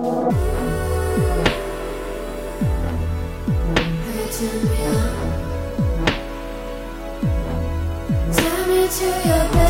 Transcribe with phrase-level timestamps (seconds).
[0.00, 0.38] Hello
[9.00, 9.67] and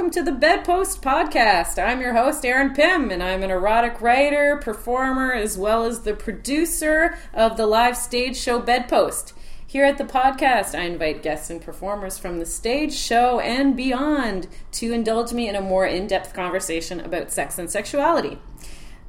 [0.00, 1.78] welcome to the Bedpost Podcast.
[1.78, 6.14] I'm your host, Erin Pim, and I'm an erotic writer, performer, as well as the
[6.14, 9.34] producer of the live stage show Bedpost.
[9.66, 14.46] Here at the podcast, I invite guests and performers from the stage show and beyond
[14.72, 18.38] to indulge me in a more in depth conversation about sex and sexuality.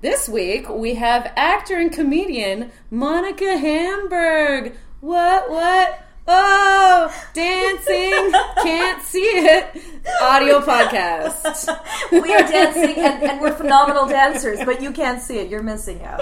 [0.01, 4.75] This week, we have actor and comedian Monica Hamburg.
[4.99, 6.05] What, what?
[6.27, 8.31] Oh, dancing,
[8.63, 9.83] can't see it.
[10.21, 11.67] Audio podcast.
[12.11, 15.49] we are dancing and, and we're phenomenal dancers, but you can't see it.
[15.49, 16.21] You're missing out.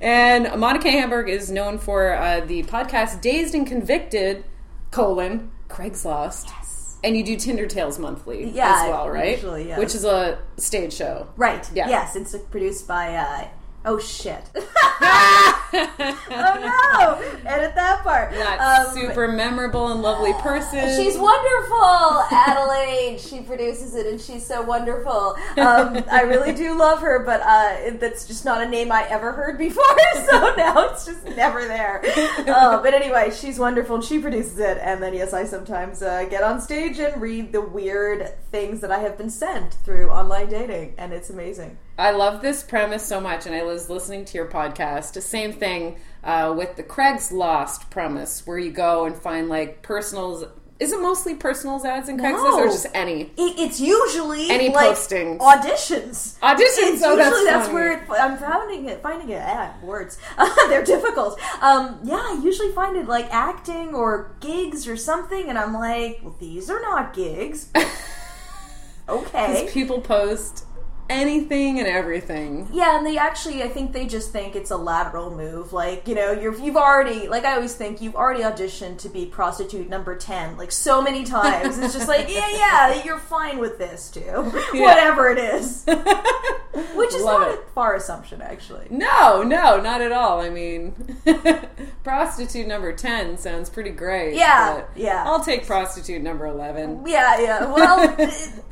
[0.00, 4.44] And Monica Hamburg is known for uh, the podcast Dazed and Convicted,
[4.90, 6.46] colon, Craigslost.
[6.46, 9.32] Yes And you do Tinder Tales monthly Yeah, as well, right?
[9.36, 9.78] usually, yes.
[9.78, 11.28] Which is a stage show.
[11.36, 11.68] Right.
[11.74, 11.88] Yeah.
[11.88, 13.14] Yes, it's produced by.
[13.16, 13.48] Uh,
[13.84, 14.42] oh shit.
[15.72, 17.48] oh no!
[17.48, 18.30] Edit that part.
[18.32, 20.96] That Um, super memorable and lovely person.
[20.96, 22.67] She's wonderful, Adelaide.
[23.18, 25.36] She produces it, and she's so wonderful.
[25.56, 29.32] Um, I really do love her, but uh, that's just not a name I ever
[29.32, 29.84] heard before.
[30.28, 32.02] So now it's just never there.
[32.46, 34.78] Uh, but anyway, she's wonderful, and she produces it.
[34.80, 38.90] And then yes, I sometimes uh, get on stage and read the weird things that
[38.90, 41.78] I have been sent through online dating, and it's amazing.
[41.98, 45.14] I love this premise so much, and I was listening to your podcast.
[45.14, 50.44] The same thing uh, with the Craigslost premise, where you go and find like personals.
[50.80, 53.22] Is it mostly personals ads in Craigslist, or just any?
[53.22, 55.38] It, it's usually Any like postings.
[55.40, 56.38] auditions.
[56.38, 57.74] Auditions, It's oh, that's usually that's, funny.
[57.74, 59.02] where it, I'm finding it.
[59.02, 59.42] Finding it.
[59.44, 60.18] Ah, words.
[60.68, 61.40] They're difficult.
[61.60, 66.20] Um, yeah, I usually find it like acting or gigs or something, and I'm like,
[66.22, 67.70] well, these are not gigs.
[69.08, 69.48] okay.
[69.62, 70.64] Because people post
[71.08, 72.68] anything and everything.
[72.72, 75.72] Yeah, and they actually, I think they just think it's a lateral move.
[75.72, 79.26] Like, you know, you're, you've already, like I always think, you've already auditioned to be
[79.26, 81.78] prostitute number 10, like so many times.
[81.78, 84.20] It's just like, yeah, yeah, you're fine with this too.
[84.74, 85.84] Whatever it is.
[86.94, 87.58] Which is Love not it.
[87.60, 88.86] a far assumption, actually.
[88.90, 90.40] No, no, not at all.
[90.40, 90.94] I mean,
[92.04, 94.34] prostitute number 10 sounds pretty great.
[94.34, 95.24] Yeah, yeah.
[95.26, 97.04] I'll take prostitute number 11.
[97.06, 97.72] Yeah, yeah.
[97.72, 98.28] Well, 10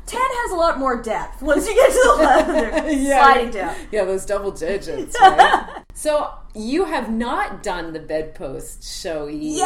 [0.07, 2.26] has a lot more depth once you get to the 11.
[2.26, 2.26] They're
[2.87, 3.23] Yeah.
[3.23, 3.75] sliding down.
[3.91, 5.83] Yeah, those double digits, right?
[5.93, 9.63] so, you have not done the bedpost show yet.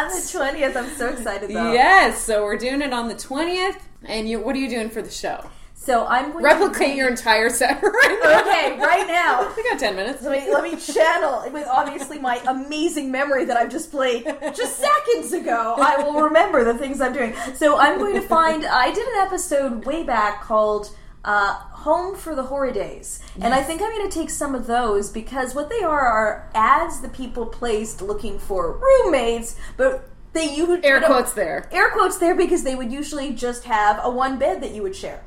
[0.00, 1.72] On the 20th, I'm so excited though.
[1.72, 3.80] Yes, so we're doing it on the 20th.
[4.04, 5.44] And you, what are you doing for the show?
[5.84, 6.96] So I'm going Replicate to.
[6.96, 8.40] your entire set right now.
[8.40, 9.52] Okay, right now.
[9.54, 10.22] We got 10 minutes.
[10.22, 14.24] Let me, let me channel with obviously my amazing memory that I've just played
[14.54, 15.74] just seconds ago.
[15.78, 17.34] I will remember the things I'm doing.
[17.54, 18.64] So I'm going to find.
[18.64, 20.90] I did an episode way back called
[21.22, 24.66] uh, "Home for the Horror Days," and I think I'm going to take some of
[24.66, 30.54] those because what they are are ads that people placed looking for roommates, but they
[30.54, 31.68] use Air quotes there.
[31.72, 34.96] air quotes there because they would usually just have a one bed that you would
[34.96, 35.22] share.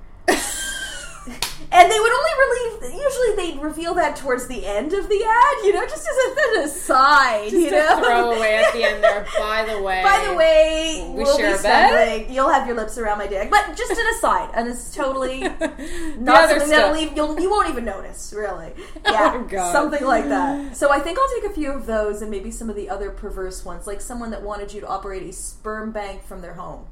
[1.28, 2.68] And they would only relieve
[3.08, 6.60] usually they'd reveal that towards the end of the ad, you know, just as a,
[6.60, 8.00] an aside, you know.
[8.00, 9.26] a throwaway at the end there.
[9.38, 10.04] By the way.
[10.04, 12.32] By the way, We we'll share be a bed?
[12.32, 15.42] You'll have your lips around my dick, but just an aside, and it's totally
[16.18, 17.16] not something that'll leave.
[17.16, 18.74] You'll, you won't even notice, really.
[19.06, 19.72] Oh Yeah, God.
[19.72, 20.76] something like that.
[20.76, 23.10] So I think I'll take a few of those, and maybe some of the other
[23.10, 26.86] perverse ones, like someone that wanted you to operate a sperm bank from their home.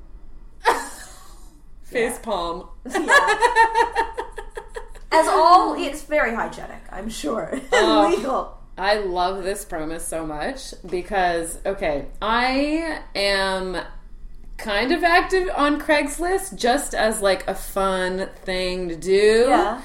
[1.86, 2.68] Face palm.
[5.12, 7.60] As all, it's very hygienic, I'm sure.
[7.72, 8.14] Oh.
[8.16, 8.58] Legal.
[8.78, 13.78] I love this premise so much because, okay, I am
[14.58, 19.46] kind of active on Craigslist just as like a fun thing to do.
[19.48, 19.82] Yeah.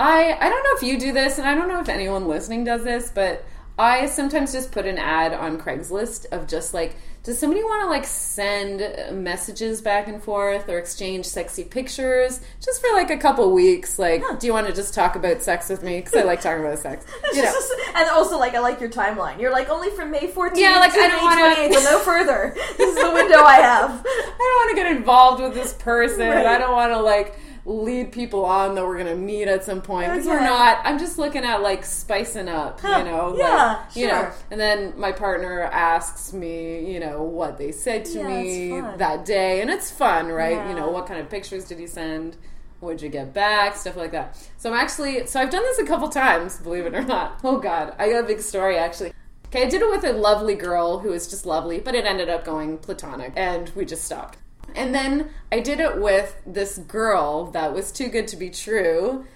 [0.00, 2.64] I I don't know if you do this and I don't know if anyone listening
[2.64, 3.44] does this, but
[3.78, 7.88] I sometimes just put an ad on Craigslist of just like does somebody want to
[7.88, 8.80] like send
[9.24, 14.22] messages back and forth or exchange sexy pictures just for like a couple weeks like
[14.38, 16.78] do you want to just talk about sex with me cuz I like talking about
[16.78, 17.04] sex.
[17.34, 17.52] You know.
[17.96, 19.40] and also, like, I like your timeline.
[19.40, 22.54] You're like, only from May 14th Yeah, like, to I don't wanna- 28th, no further.
[22.76, 23.90] This is the window I have.
[23.90, 26.28] I don't want to get involved with this person.
[26.28, 26.46] Right.
[26.46, 30.10] I don't want to like lead people on that we're gonna meet at some point
[30.12, 30.78] because we're not.
[30.84, 34.22] I'm just looking at like spicing up, Huh, you know, yeah, like, you know.
[34.22, 34.34] sure.
[34.50, 39.24] And then my partner asks me, you know, what they said to Yeah, me that
[39.24, 40.68] day, and it's fun, right?
[40.68, 42.36] You know, what kind of pictures did he send?
[42.80, 43.76] What'd you get back?
[43.76, 44.36] Stuff like that.
[44.58, 47.40] So I'm actually, so I've done this a couple times, believe it or not.
[47.44, 49.12] Oh God, I got a big story actually.
[49.46, 52.28] Okay, I did it with a lovely girl who was just lovely, but it ended
[52.28, 54.36] up going platonic, and we just stopped.
[54.74, 59.26] And then I did it with this girl that was too good to be true.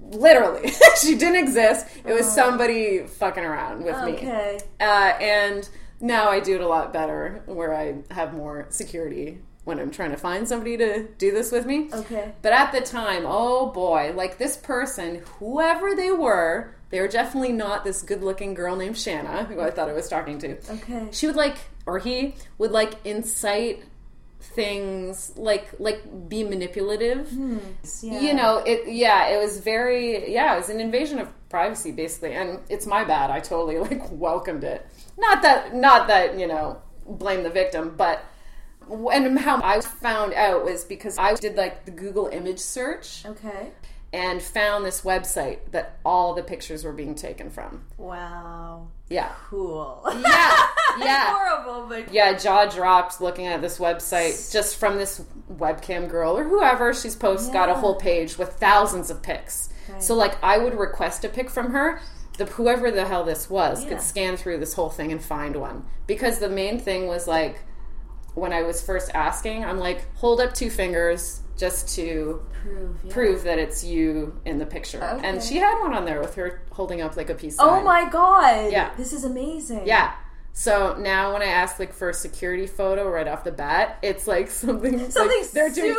[0.00, 0.70] Literally,
[1.00, 1.86] she didn't exist.
[2.04, 4.12] It was somebody fucking around with me.
[4.12, 4.60] Okay.
[4.80, 5.68] Uh, and
[6.00, 9.38] now I do it a lot better, where I have more security
[9.68, 11.90] when I'm trying to find somebody to do this with me.
[11.92, 12.32] Okay.
[12.40, 17.52] But at the time, oh boy, like this person, whoever they were, they were definitely
[17.52, 20.56] not this good looking girl named Shanna, who I thought I was talking to.
[20.72, 21.08] Okay.
[21.10, 23.84] She would like, or he would like incite
[24.40, 27.58] things like like be manipulative hmm.
[28.02, 28.20] Yeah.
[28.20, 32.34] you know it yeah it was very yeah it was an invasion of privacy basically
[32.34, 34.86] and it's my bad i totally like welcomed it
[35.18, 38.24] not that not that you know blame the victim but
[38.90, 43.70] and how i found out was because i did like the google image search Okay.
[44.12, 48.88] and found this website that all the pictures were being taken from Wow.
[49.10, 50.02] yeah Cool.
[50.20, 50.56] yeah
[51.00, 55.22] yeah Horrible, but yeah, jaw dropped looking at this website just from this
[55.52, 56.92] webcam girl or whoever.
[56.94, 59.70] She's post got a whole page with thousands of pics.
[60.00, 62.00] So like I would request a pic from her.
[62.36, 63.88] The whoever the hell this was Yeah.
[63.90, 65.86] could scan through this whole thing and find one.
[66.06, 67.58] Because the main thing was like
[68.34, 72.96] when I was first asking, I'm like, hold up two fingers just to prove.
[73.02, 73.12] Yeah.
[73.12, 75.00] prove that it's you in the picture.
[75.02, 77.80] And she had one on there with her holding up like a peace oh Sign.
[77.80, 78.70] Oh my god.
[78.70, 78.94] Yeah.
[78.96, 79.84] This is amazing.
[79.86, 80.12] Yeah.
[80.58, 84.26] So now when I ask like for a security photo right off the bat, it's
[84.26, 85.94] like something Something like, they're doing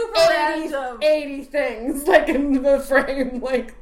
[1.02, 3.76] 80, 80 things like in the frame like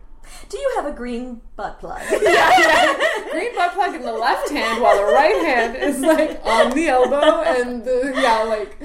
[0.50, 2.02] Do you have a green butt plug?
[2.12, 3.32] yeah, yeah.
[3.32, 6.88] green butt plug in the left hand while the right hand is like on the
[6.88, 8.78] elbow and the yeah like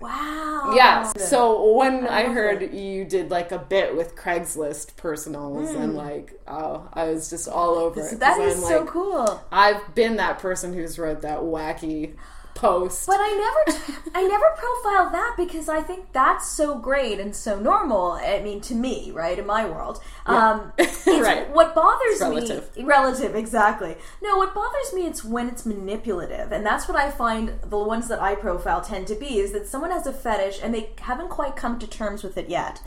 [0.00, 0.72] wow.
[0.74, 1.04] yeah.
[1.04, 6.38] So when I, love heard you did like a bit with Craigslist personals and like
[6.46, 8.14] oh I was just all over it.
[8.14, 8.18] Mm.
[8.18, 9.44] That is I'm so like, cool.
[9.50, 12.14] I've been that person who's wrote that wacky
[12.58, 13.06] post.
[13.06, 17.58] But I never, I never profile that because I think that's so great and so
[17.58, 18.12] normal.
[18.12, 21.48] I mean, to me, right in my world, um, it's, Right.
[21.50, 22.76] What bothers relative.
[22.76, 23.96] me, relative, exactly.
[24.22, 28.08] No, what bothers me, it's when it's manipulative, and that's what I find the ones
[28.08, 31.28] that I profile tend to be is that someone has a fetish and they haven't
[31.30, 32.80] quite come to terms with it yet,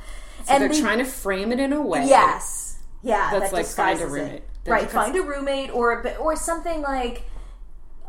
[0.46, 2.06] So and they're they, trying to frame it in a way.
[2.08, 2.78] Yes.
[3.04, 4.44] Yeah, That's that like find a roommate.
[4.66, 7.24] Right, find a roommate or a or something like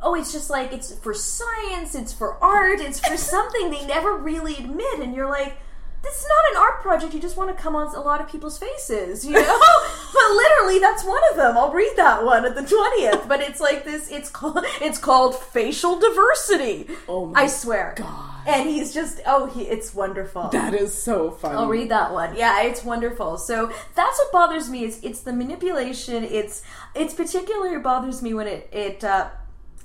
[0.03, 4.17] oh, it's just like it's for science, it's for art, it's for something they never
[4.17, 5.57] really admit and you're like
[6.03, 7.15] this is not an art project.
[7.15, 9.41] You just want to come on a lot of people's faces, you know.
[10.13, 11.57] but literally, that's one of them.
[11.57, 13.29] I'll read that one at the twentieth.
[13.29, 14.11] But it's like this.
[14.11, 14.65] It's called.
[14.81, 16.89] It's called facial diversity.
[17.09, 17.95] Oh my I swear.
[17.97, 18.31] God.
[18.47, 19.21] And he's just.
[19.27, 19.63] Oh, he.
[19.63, 20.49] It's wonderful.
[20.49, 21.55] That is so funny.
[21.57, 22.35] I'll read that one.
[22.35, 23.39] Yeah, it's wonderful.
[23.39, 24.85] So that's what bothers me.
[24.85, 26.25] Is it's the manipulation.
[26.25, 26.63] It's
[26.97, 29.29] it's particularly bothers me when it it uh,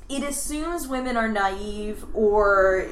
[0.10, 2.88] it assumes women are naive or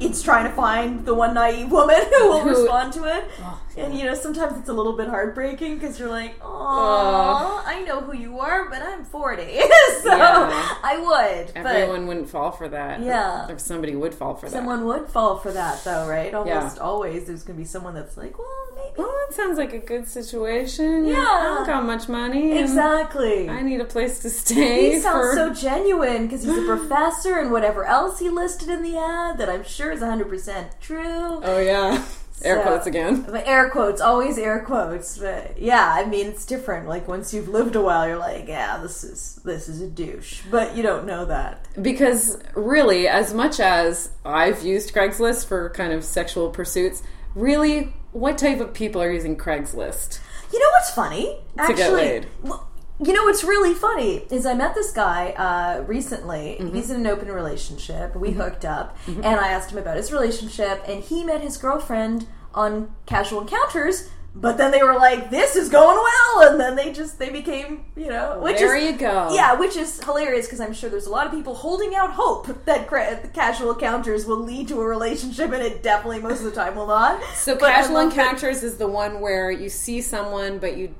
[0.00, 3.24] it's trying to find the one naive woman who will Who- respond to it.
[3.40, 7.82] Oh, And you know, sometimes it's a little bit heartbreaking because you're like, "Oh, I
[7.82, 9.42] know who you are, but I'm 40,
[10.02, 10.78] so Yeah.
[10.82, 13.02] I would." But Everyone wouldn't fall for that.
[13.02, 13.50] Yeah.
[13.50, 14.52] If somebody would fall for that.
[14.52, 16.32] someone would fall for that, though, right?
[16.32, 19.72] Almost always, there's going to be someone that's like, "Well, maybe." Well, that sounds like
[19.74, 21.06] a good situation.
[21.06, 21.16] Yeah.
[21.16, 22.58] I don't got much money.
[22.58, 23.48] Exactly.
[23.48, 24.92] I need a place to stay.
[24.92, 25.34] He sounds for...
[25.34, 29.48] so genuine because he's a professor and whatever else he listed in the ad that
[29.50, 31.40] I'm sure is 100% true.
[31.42, 32.04] Oh yeah.
[32.42, 33.22] Air So- quotes again.
[33.30, 35.18] But air quotes, always air quotes.
[35.18, 36.86] But yeah, I mean it's different.
[36.88, 40.42] Like once you've lived a while, you're like, yeah, this is this is a douche.
[40.50, 41.66] But you don't know that.
[41.80, 47.02] Because really, as much as I've used Craigslist for kind of sexual pursuits,
[47.34, 50.20] really, what type of people are using Craigslist?
[50.52, 51.38] You know what's funny?
[51.66, 52.26] To get laid.
[52.42, 56.56] well, you know what's really funny is I met this guy uh, recently.
[56.58, 56.74] Mm-hmm.
[56.74, 58.16] He's in an open relationship.
[58.16, 62.26] We hooked up, and I asked him about his relationship, and he met his girlfriend
[62.54, 64.08] on casual encounters.
[64.38, 67.86] But then they were like, "This is going well," and then they just they became,
[67.96, 69.30] you know, which there is you go.
[69.32, 72.64] yeah, which is hilarious because I'm sure there's a lot of people holding out hope
[72.66, 76.50] that cra- casual encounters will lead to a relationship, and it definitely most of the
[76.50, 77.22] time will not.
[77.34, 80.94] So But casual encounters is the one where you see someone, but you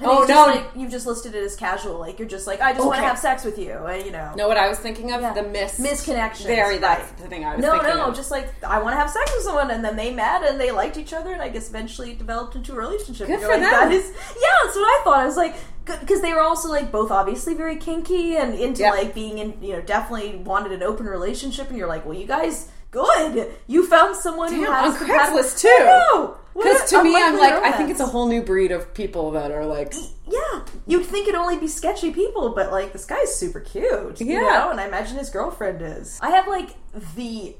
[0.00, 0.46] And Oh, no.
[0.46, 1.98] like you've just listed it as casual.
[1.98, 4.32] Like you're just like, I just want to have sex with you, and you know.
[4.36, 5.20] Know what I was thinking of?
[5.20, 5.32] Yeah.
[5.34, 7.18] The miss Misconnections, Very, that's right.
[7.18, 8.14] the thing I was No, thinking no, of.
[8.14, 10.70] just like I want to have sex with someone, and then they met and they
[10.70, 13.26] liked each other, and I guess eventually developed into a relationship.
[13.26, 13.70] Good for like, them.
[13.70, 15.18] That is, yeah, that's what I thought.
[15.18, 18.90] I was like, because they were also like both obviously very kinky and into Yeah.
[18.92, 22.26] like being in, you know, definitely wanted an open relationship, and you're like, well, you
[22.26, 26.34] guys, good, you found someone who Damn, has on Craigslist, too.
[26.54, 29.50] Because to me, I'm like, I think it's a whole new breed of people that
[29.52, 29.94] are like,
[30.26, 34.20] Yeah, you'd think it'd only be sketchy people, but like this guy's super cute.
[34.20, 34.40] You Yeah.
[34.40, 36.18] know, and I imagine his girlfriend is.
[36.20, 36.70] I have like
[37.14, 37.54] the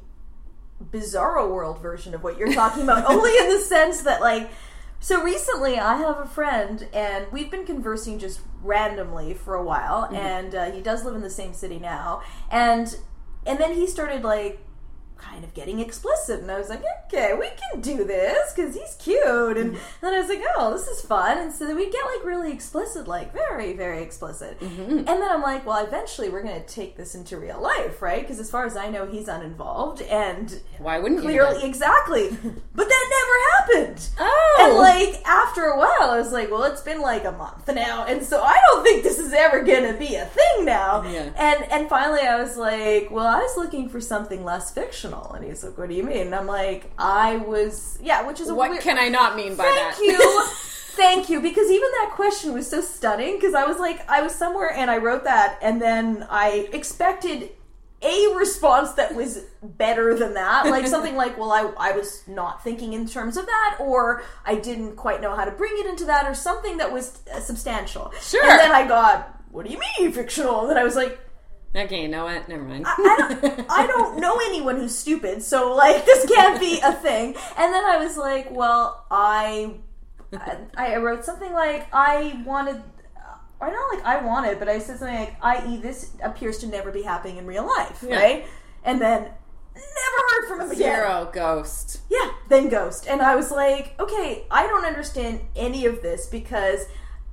[0.93, 4.51] bizarro world version of what you're talking about, only in the sense that like.
[5.01, 10.07] So recently, I have a friend, and we've been conversing just randomly for a while.
[10.07, 10.17] Mm-hmm.
[10.17, 12.97] And uh, he does live in the same city now, and
[13.47, 14.59] and then he started like
[15.19, 18.95] kind of getting explicit and I was like, okay, we can do this because he's
[18.95, 19.85] cute and mm-hmm.
[20.01, 22.53] then I was like, oh, this is fun and so then we get like really
[22.53, 24.59] explicit, like very, very explicit.
[24.61, 24.99] Mm-hmm.
[24.99, 28.21] And then I'm like, well, eventually we're going to take this into real life, right?
[28.21, 32.31] Because as far as I know, he's uninvolved and why wouldn't clearly, exactly,
[32.75, 32.89] but
[33.69, 34.09] happened.
[34.19, 34.57] Oh.
[34.61, 38.05] And like after a while, I was like, well, it's been like a month now,
[38.07, 41.03] and so I don't think this is ever gonna be a thing now.
[41.03, 41.31] Yeah.
[41.37, 45.45] And and finally, I was like, well, I was looking for something less fictional, and
[45.45, 46.27] he's like, what do you mean?
[46.27, 49.57] And I'm like, I was, yeah, which is a what weird- can I not mean
[49.57, 49.95] by that?
[49.97, 50.47] Thank you.
[50.99, 53.37] Thank you, because even that question was so stunning.
[53.37, 57.51] Because I was like, I was somewhere and I wrote that, and then I expected
[58.01, 62.63] a response that was better than that, like something like, "Well, I, I was not
[62.63, 66.05] thinking in terms of that," or "I didn't quite know how to bring it into
[66.05, 68.13] that," or something that was uh, substantial.
[68.21, 68.43] Sure.
[68.43, 71.19] And then I got, "What do you mean fictional?" And then I was like,
[71.75, 72.49] okay, you know what?
[72.49, 72.85] Never mind.
[72.87, 76.93] I, I, don't, I don't know anyone who's stupid, so like this can't be a
[76.93, 77.37] thing.
[77.57, 79.75] And then I was like, well, I,
[80.33, 82.83] I, I wrote something like I wanted.
[83.61, 86.91] I not like I wanted, but I said something like, "I.e., this appears to never
[86.93, 88.17] be happening in real life, Yeah.
[88.17, 88.47] right?"
[88.85, 89.23] And then
[89.75, 90.97] never heard from him again.
[90.97, 92.01] Zero ghost.
[92.09, 93.07] Yeah, then Ghost.
[93.09, 96.87] And I was like, okay, I don't understand any of this because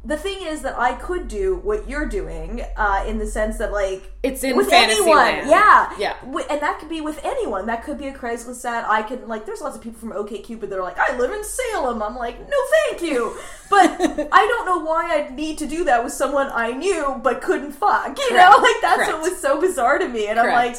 [0.06, 3.72] the thing is that I could do what you're doing uh, in the sense that,
[3.72, 5.18] like, It's in with fantasy anyone.
[5.18, 5.50] land.
[5.50, 5.94] Yeah.
[5.98, 6.16] Yeah.
[6.50, 7.66] And that could be with anyone.
[7.66, 8.86] That could be a Craigslist ad.
[8.88, 11.44] I could, like, there's lots of people from OKCupid that are like, I live in
[11.44, 12.04] Salem.
[12.04, 12.58] I'm like, no,
[12.90, 13.36] thank you.
[13.70, 13.90] But
[14.32, 17.72] I don't know why I'd need to do that with someone I knew but couldn't
[17.72, 18.18] fuck.
[18.18, 18.52] You Correct.
[18.52, 19.14] know, like, that's Correct.
[19.14, 20.28] what was so bizarre to me.
[20.28, 20.78] And I'm like,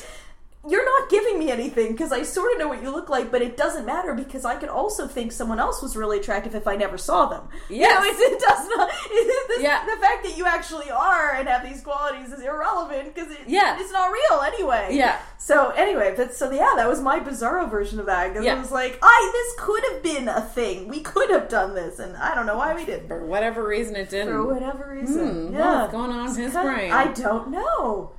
[0.68, 3.40] you're not giving me anything because I sort of know what you look like, but
[3.42, 6.76] it doesn't matter because I could also think someone else was really attractive if I
[6.76, 7.48] never saw them.
[7.68, 8.90] You know, it, does not.
[9.10, 9.84] It, the, Yeah.
[9.86, 13.76] the fact that you actually are and have these qualities is irrelevant because it, Yeah.
[13.80, 14.88] it's not real anyway.
[14.92, 15.18] Yeah.
[15.38, 18.56] So anyway, but so yeah, that was my bizarro version of that because Yeah.
[18.56, 20.88] it was like, I this could have been a thing.
[20.88, 23.08] We could have done this, and I don't know why we didn't.
[23.08, 24.32] For whatever reason, it didn't.
[24.34, 25.80] For whatever reason, Hmm, yeah.
[25.82, 26.90] what's going on in his brain?
[26.92, 28.10] I don't know.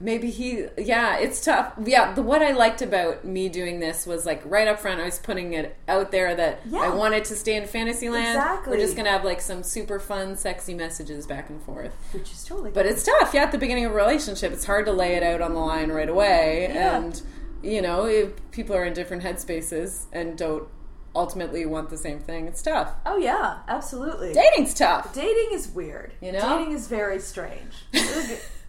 [0.00, 1.74] Maybe he, yeah, it's tough.
[1.84, 5.04] Yeah, the, what I liked about me doing this was like right up front, I
[5.04, 6.80] was putting it out there that Yeah.
[6.80, 8.26] I wanted to stay in Fantasyland.
[8.26, 8.76] Exactly.
[8.76, 11.92] We're just gonna have like some super fun, sexy messages back and forth.
[12.12, 12.70] Which is totally.
[12.70, 13.34] But it's tough.
[13.34, 15.60] Yeah, at the beginning of a relationship, it's hard to lay it out on the
[15.60, 16.70] line right away.
[16.72, 16.96] Yeah.
[16.96, 17.22] And
[17.62, 20.66] you know, if people are in different headspaces and don't
[21.14, 22.92] ultimately want the same thing, it's tough.
[23.04, 24.32] oh yeah, absolutely.
[24.32, 26.14] Dating's tough Dating is weird.
[26.22, 26.56] You know?
[26.58, 27.74] dating is very strange.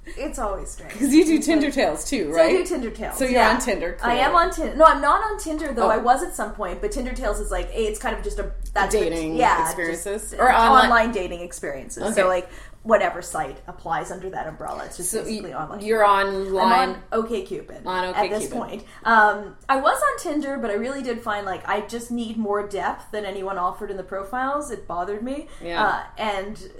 [0.06, 0.94] It's always strange.
[0.94, 2.50] because you do Tinder Tales too, So right?
[2.56, 3.18] I do Tinder Tales.
[3.18, 3.52] So you're yeah.
[3.54, 3.98] on Tinder.
[4.02, 4.76] I am on Tinder.
[4.76, 5.86] No, I'm not on Tinder though.
[5.88, 5.90] Oh.
[5.90, 8.52] I was at some point, but Tinder Tales is like it's kind of just a
[8.74, 10.34] that's Dating yeah, experiences?
[10.34, 12.04] Or online- online dating experiences.
[12.04, 12.14] Okay.
[12.14, 12.50] So like
[12.84, 14.86] whatever site applies under that umbrella.
[14.86, 15.82] It's just So basically you, online.
[15.82, 16.58] you're online.
[16.58, 18.52] I'm on OKCupid On at this OkCupid.
[18.52, 18.84] point.
[19.04, 22.68] Um, I was on Tinder, but I really did find like I just need more
[22.68, 24.72] depth than anyone offered in the profiles.
[24.72, 25.48] It bothered me.
[25.64, 25.84] Yeah.
[25.86, 26.72] Uh, and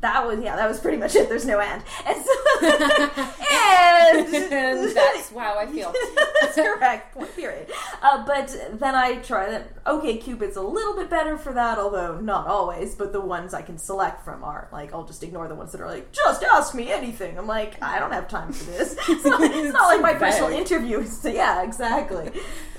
[0.00, 1.28] that was yeah, that was pretty much it.
[1.28, 1.82] There's no end.
[2.06, 2.30] And so
[2.62, 5.92] and, and that's how I feel.
[6.40, 7.14] that's correct.
[7.14, 7.70] Point period.
[8.02, 9.84] Uh, but then I try that.
[9.84, 12.94] OkCupid's a little bit better for that, although not always.
[12.94, 15.80] But the ones I can select from are like I'll just ignore the ones that
[15.80, 17.38] are like just ask me anything.
[17.38, 18.96] I'm like I don't have time for this.
[19.08, 21.04] It's not, it's not like my so personal interview.
[21.16, 22.30] So yeah, exactly.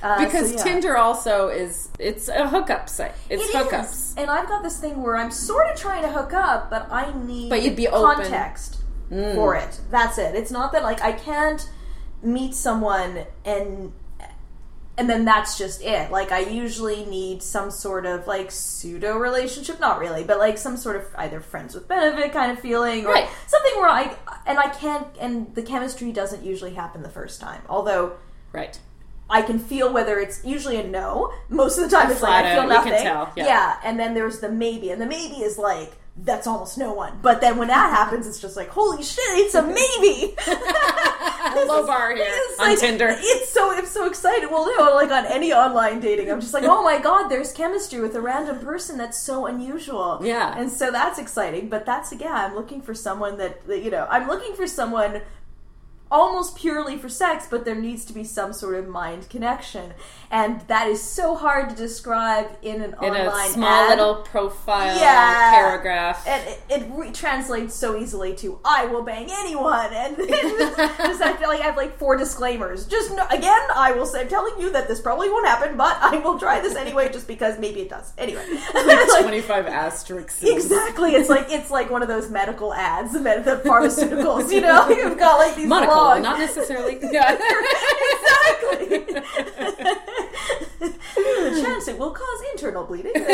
[0.04, 0.64] Uh, because so, yeah.
[0.64, 3.14] Tinder also is it's a hookup site.
[3.30, 3.84] It's It hookups.
[3.92, 4.16] is.
[4.18, 7.12] And I've got this thing where I'm sort of trying to hook up, but I
[7.26, 8.32] need But you'd be open.
[9.10, 9.80] Context for it.
[9.92, 10.36] That's it.
[10.36, 11.70] It's not that like I can't
[12.22, 13.92] meet someone and
[15.00, 16.10] and then that's just it.
[16.10, 20.76] Like I usually need some sort of like pseudo relationship, not really, but like some
[20.76, 23.30] sort of either friends with benefit kind of feeling or Right.
[23.46, 24.16] something where I
[24.48, 27.62] and I can't and the chemistry doesn't usually happen the first time.
[27.70, 28.14] Although
[28.52, 28.80] Right.
[29.30, 31.32] I can feel whether it's usually a no.
[31.50, 32.94] Most of the time, it's like I feel nothing.
[32.94, 33.78] tell, yeah.
[33.84, 35.92] and then there's the maybe, and the maybe is like
[36.24, 37.20] that's almost no one.
[37.22, 40.36] But then when that happens, it's just like, holy shit, it's a maybe.
[41.68, 42.26] Low bar here
[42.60, 43.16] on like- Tinder.
[43.18, 44.50] It's so I'm so excited.
[44.52, 48.02] Well, no, like on any online dating, I'm just like, oh my god, there's chemistry
[48.02, 48.98] with a random person.
[48.98, 50.20] That's so unusual.
[50.24, 50.58] Yeah.
[50.58, 51.70] and so that's exciting.
[51.70, 55.22] But that's again, I'm looking for someone that, that you know, I'm looking for someone
[56.12, 59.94] almost purely for sex, but there needs to be some sort of mind connection,
[60.32, 63.90] and that is so hard to describe in an In online a small ad.
[63.98, 65.52] little profile Yeah.
[65.52, 66.26] paragraph.
[66.28, 71.36] And it, it re- translates so easily to "I will bang anyone," and just, I
[71.38, 72.86] feel like I have like four disclaimers.
[72.88, 75.98] Just no, again, I will say, I'm telling you that this probably won't happen, but
[76.02, 78.14] I will try this anyway, just because maybe it does.
[78.18, 80.42] Anyway, Like, 25 asterisks.
[80.44, 84.52] exactly, it's like it's like one of those medical ads, the, the pharmaceuticals.
[84.52, 86.98] You know, you've got like these Monocle, long, not necessarily.
[87.12, 87.34] Yeah.
[87.34, 88.98] exactly.
[90.80, 93.14] the chance it will cause internal bleeding.
[93.16, 93.26] but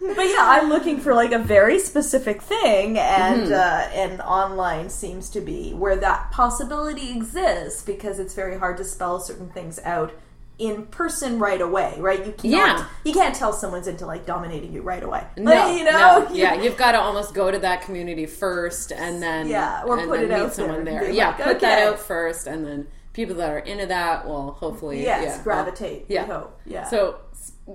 [0.00, 3.52] yeah, I'm looking for like a very specific thing, and Mm-hmm.
[3.52, 8.84] uh, and online seems to be where that possibility exists because it's very hard to
[8.84, 10.12] spell certain things out
[10.58, 12.18] in person right away, right?
[12.24, 12.86] You can't Yeah.
[13.04, 15.24] you can't tell someone's into like dominating you right away.
[15.36, 15.90] No, Like, you know,
[16.28, 16.28] no.
[16.32, 20.08] yeah, you've got to almost go to that community first, and then Yeah, or and
[20.08, 21.10] put then it meet out someone there there.
[21.10, 25.02] Yeah, like, put that out first, and then people that are into that will hopefully
[25.02, 26.06] yes, yeah, gravitate.
[26.08, 26.24] Yeah.
[26.24, 26.60] we hope.
[26.66, 26.84] Yeah.
[26.84, 27.16] So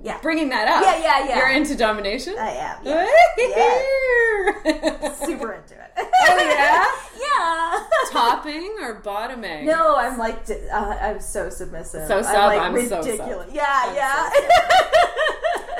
[0.02, 0.18] Yeah.
[0.22, 1.36] bringing that up, Yeah, yeah, yeah.
[1.38, 2.36] You're into domination.
[2.38, 2.78] I am.
[2.84, 3.06] Yeah.
[5.14, 5.90] super into it.
[6.22, 6.86] Oh, yeah?
[7.20, 8.10] yeah.
[8.12, 9.64] Topping or bottoming?
[9.66, 12.06] No, I'm like uh, I'm so submissive.
[12.06, 13.04] So sub, I'm, like, I'm so sub.
[13.10, 13.50] ridiculous.
[13.52, 14.30] Yeah, I'm yeah.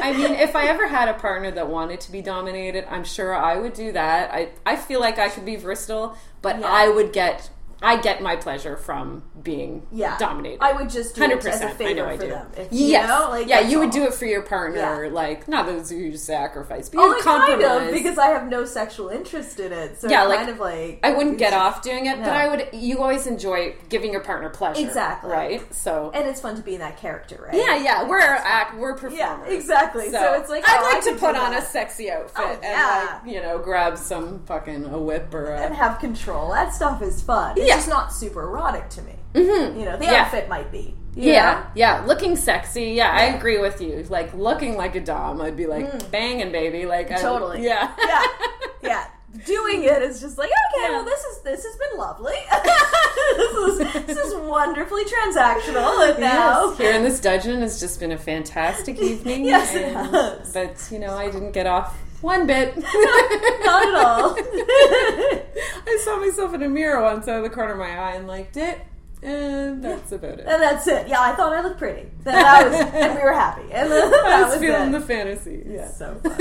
[0.02, 3.34] I mean, if I ever had a partner that wanted to be dominated, I'm sure
[3.34, 4.32] I would do that.
[4.32, 6.66] I I feel like I could be versatile, but Yeah.
[6.68, 7.50] I would get
[7.82, 10.62] I get my pleasure from being yeah, dominated.
[10.62, 12.28] I would just do it Hundred as a favor I know I do.
[12.28, 12.46] them.
[12.56, 13.02] If, yes.
[13.02, 13.92] You know, like, yeah, you would all.
[13.92, 15.04] do it for your partner.
[15.06, 15.10] Yeah.
[15.12, 18.48] Like not that it's oh, a huge sacrifice, but you kind of because I have
[18.48, 20.00] no sexual interest in it.
[20.00, 22.48] So Yeah, yeah, like, kind of like I wouldn't get off doing it, but I
[22.48, 22.68] would.
[22.72, 25.30] You always enjoy giving your partner pleasure, Exactly.
[25.30, 25.74] right?
[25.74, 27.54] So and it's fun to be in that character, right?
[27.54, 29.18] yeah, yeah, we're act, we're performers.
[29.18, 30.10] Yeah, exactly.
[30.10, 31.62] So, it's like I'd oh, I like to put on that.
[31.62, 33.20] a sexy outfit Oh, and yeah.
[33.24, 36.50] like you know grab some fucking a whip or and have control.
[36.52, 37.54] That stuff is fun.
[37.56, 37.76] It's Yeah.
[37.76, 39.14] just not super erotic to me.
[39.34, 39.78] Mm-hmm.
[39.78, 40.22] You know, the Yeah.
[40.24, 40.94] outfit might be.
[41.14, 41.66] yeah know?
[41.74, 42.92] yeah looking sexy.
[42.92, 44.04] Yeah, I agree with you.
[44.08, 46.86] Like looking like a dom, I'd be like banging baby.
[46.86, 47.20] Like I- Mm.
[47.20, 47.64] Totally.
[47.64, 48.22] yeah yeah,
[48.82, 49.04] yeah.
[49.46, 50.82] Doing it is just like okay.
[50.84, 50.90] Yeah.
[50.96, 52.34] Well, this is this has been lovely.
[53.36, 53.52] this
[53.96, 58.10] is this is wonderfully transactional, and now Yes, here in this dungeon has just been
[58.12, 59.44] a fantastic evening.
[59.44, 60.52] Yes, it and- has.
[60.52, 62.76] But you know, I didn't get off one bit.
[62.76, 64.36] not at all.
[64.38, 68.26] I saw myself in a mirror once out of the corner of my eye and
[68.26, 68.80] liked it,
[69.22, 70.46] and that's about it.
[70.46, 71.08] and that's it.
[71.08, 72.08] Yeah, I thought I looked pretty.
[72.24, 73.70] That was, and we were happy.
[73.72, 74.92] And I was, was feeling it.
[74.92, 75.62] the fantasy.
[75.66, 75.88] Yeah.
[75.88, 76.36] so fun.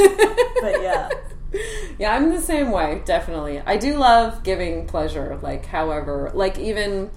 [0.62, 1.10] But yeah.
[1.98, 3.62] yeah, I'm the same way, definitely.
[3.66, 7.10] I do love giving pleasure, like, however, like, even.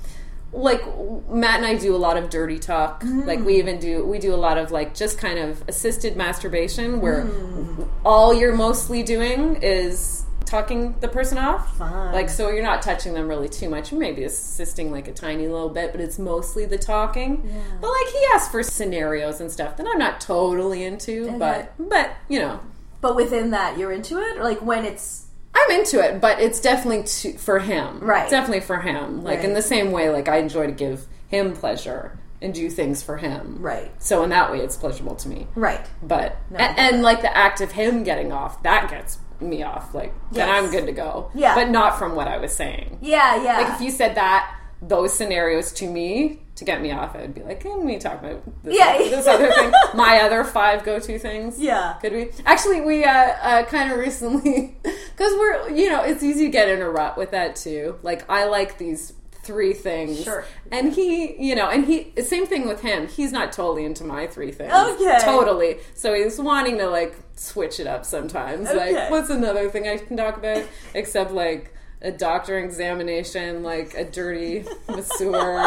[0.53, 0.83] Like
[1.31, 3.03] Matt and I do a lot of dirty talk.
[3.03, 3.27] Mm.
[3.27, 7.01] Like we even do we do a lot of like just kind of assisted masturbation
[7.01, 7.89] where Mm.
[8.05, 11.79] all you're mostly doing is talking the person off.
[11.79, 12.13] Fun.
[12.13, 15.71] Like so you're not touching them really too much, maybe assisting like a tiny little
[15.71, 17.43] bit, but it's mostly the talking.
[17.47, 17.61] Yeah.
[17.81, 21.39] But like he asks for scenarios and stuff that I'm not totally into, Okay.
[21.39, 22.61] but but you know,
[23.01, 25.22] But within that, you're into it, or like when it's
[25.55, 28.01] I'm into it, but it's definitely to, for him.
[28.01, 28.23] Right.
[28.23, 29.23] It's definitely for him.
[29.23, 33.03] Like in the same way, like I enjoy to give him pleasure and do things
[33.03, 33.57] for him.
[33.61, 35.47] right, So in that way, it's pleasurable to me.
[35.55, 35.87] right.
[36.03, 39.95] But No, and, and like the act of him getting off, that gets me off.
[39.95, 41.31] Like then I'm good to go.
[41.35, 41.55] Yeah.
[41.55, 42.99] But not from what I was saying.
[43.01, 43.59] Yeah, yeah.
[43.59, 47.35] Like if you said that those scenarios to me to get me off, I would
[47.35, 48.99] be like, "Can we talk about this, Yeah.
[48.99, 49.73] this other thing?
[49.95, 51.95] My other five go-to things." Yeah.
[52.01, 52.31] could we?
[52.45, 56.69] Actually, we uh, uh, kind of recently because we're you know it's easy to get
[56.69, 57.97] in a rut with that too.
[58.03, 59.13] Like I like these
[59.45, 60.45] three things, Sure.
[60.71, 63.09] and he you know and he same thing with him.
[63.09, 64.73] He's not totally into my three things.
[64.73, 65.19] Okay.
[65.23, 65.79] totally.
[65.95, 68.69] So he's wanting to like switch it up sometimes.
[68.69, 68.95] Okay.
[68.95, 70.65] Like what's another thing I can talk about
[70.95, 75.59] except like a doctor examination, like a dirty masseur,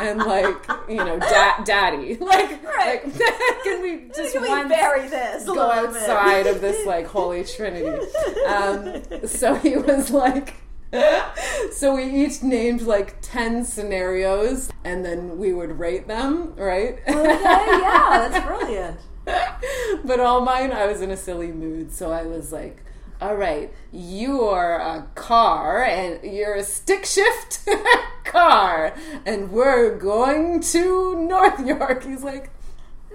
[0.00, 0.56] and like
[0.88, 2.16] you know, da- daddy.
[2.20, 3.04] Like, Right.
[3.06, 3.18] like
[3.64, 5.44] can we just Can we bury this?
[5.44, 8.04] go outside of this like holy trinity?
[8.46, 10.54] Um, so he was like.
[11.72, 16.98] So we each named like 10 scenarios and then we would rate them, right?
[17.08, 17.24] Okay,
[17.80, 19.00] yeah, that's brilliant.
[20.04, 21.90] but all mine, I was in a silly mood.
[21.92, 22.84] So I was like,
[23.24, 27.66] all right, you are a car and you're a stick shift
[28.24, 32.04] car and we're going to North York.
[32.04, 32.50] He's like,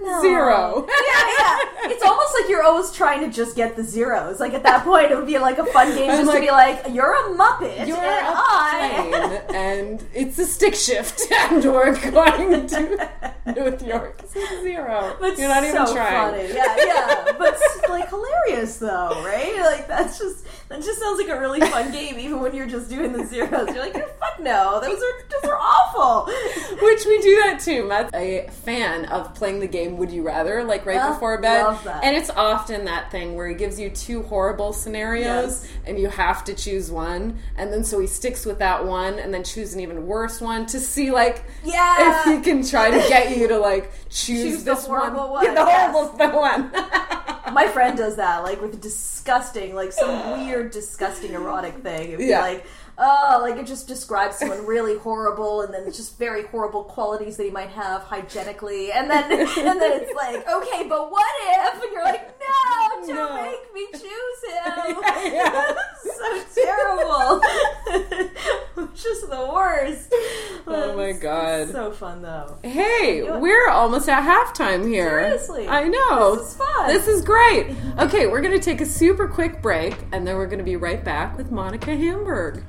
[0.02, 0.20] No.
[0.22, 0.86] Zero.
[0.88, 1.58] yeah, yeah.
[1.90, 4.40] It's almost like you're always trying to just get the zeros.
[4.40, 6.50] Like at that point, it would be like a fun game just like, to be
[6.50, 11.94] like, "You're a muppet, You're and a plane, and it's a stick shift, and we're
[12.10, 14.20] going to New York.
[14.22, 14.32] It's
[14.62, 15.16] zero.
[15.20, 16.32] But You're not even trying.
[16.32, 16.54] Funny.
[16.54, 17.32] Yeah, yeah.
[17.38, 17.58] But
[17.88, 19.56] like hilarious though, right?
[19.58, 22.88] Like that's just that just sounds like a really fun game, even when you're just
[22.88, 23.68] doing the zeros.
[23.74, 26.32] You're like, fuck no, those are those are awful.
[26.80, 27.86] Which we do that too.
[27.86, 31.62] Matt's a fan of playing the game Would You Rather, like right Oh, before bed.
[31.62, 32.02] love that.
[32.04, 35.66] And it's often that thing where he gives you two horrible scenarios Yes.
[35.86, 37.38] and you have to choose one.
[37.56, 40.66] And then so he sticks with that one and then choose an even worse one
[40.66, 42.20] to see like Yeah.
[42.20, 45.30] if he can try to get you to like choose, Choose the this horrible one.
[45.30, 45.90] one, Yeah, the yes.
[45.92, 47.54] horrible the one.
[47.54, 52.08] My friend does that, like with disgusting, like some weird, disgusting erotic thing.
[52.08, 52.40] It'd be Yeah.
[52.42, 52.64] like,
[53.00, 57.36] oh, like it just describes someone really horrible, and then it's just very horrible qualities
[57.38, 61.82] that he might have hygienically, and then and then it's like, okay, but what if?
[61.82, 63.42] And you're like, no, don't No.
[63.42, 64.04] make me choose
[64.54, 64.96] him.
[65.32, 65.74] Yeah.
[66.02, 67.40] so terrible.
[68.94, 70.12] just the worst.
[70.66, 71.70] Oh my God.
[71.70, 72.58] so fun though.
[72.62, 75.20] Hey, we're almost at halftime here.
[75.22, 75.68] Seriously.
[75.68, 76.36] I know.
[76.36, 76.86] This is fun.
[76.88, 77.76] This is great.
[77.98, 80.76] Okay, we're going to take a super quick break and then we're going to be
[80.76, 82.62] right back with Monica Hamburg.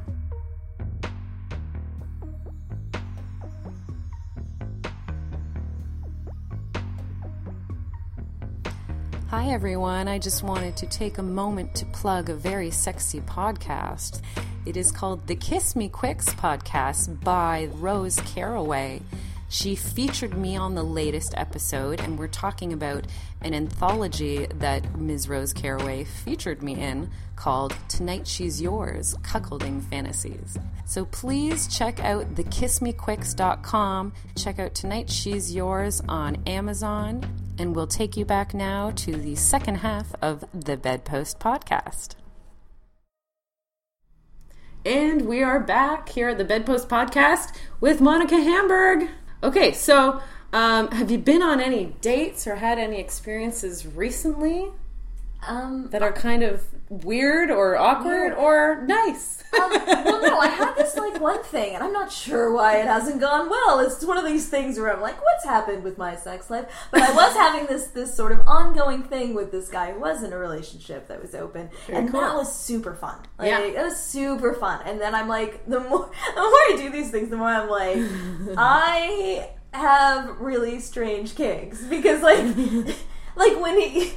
[9.32, 10.10] Hi, everyone.
[10.10, 14.20] I just wanted to take a moment to plug a very sexy podcast.
[14.66, 19.02] It is called the Kiss Me Quicks podcast by Rose Caraway.
[19.48, 23.08] She featured me on the latest episode, and we're talking about
[23.42, 25.30] an anthology that Ms.
[25.30, 30.58] Rose Caraway featured me in called Tonight She's Yours Cuckolding Fantasies.
[30.86, 38.18] So please check out thekissmequicks.com, check out Tonight She's Yours on Amazon, and we'll take
[38.18, 42.16] you back now to the second half of the Bedpost podcast.
[44.86, 49.10] And we are back here at the Bedpost Podcast with Monica Hamburg.
[49.44, 50.22] Okay, so
[50.54, 54.70] um, have you been on any dates or had any experiences recently
[55.48, 58.38] Um, that are kind of weird or awkward Weird.
[58.38, 59.44] or nice?
[59.60, 62.86] um, well, no, I had this like one thing, and I'm not sure why it
[62.86, 63.80] hasn't gone well.
[63.80, 66.66] It's one of these things where I'm like, what's happened with my sex life?
[66.92, 70.22] But I was having this this sort of ongoing thing with this guy who was
[70.22, 72.22] in a relationship that was open, and cool.
[72.22, 73.18] that was super fun.
[73.40, 73.62] Like, Yeah.
[73.62, 74.82] it was super fun.
[74.86, 77.68] And then I'm like, the more the more I do these things, the more I'm
[77.70, 77.98] like,
[78.58, 82.44] I have really strange kinks because like
[83.36, 84.14] like when he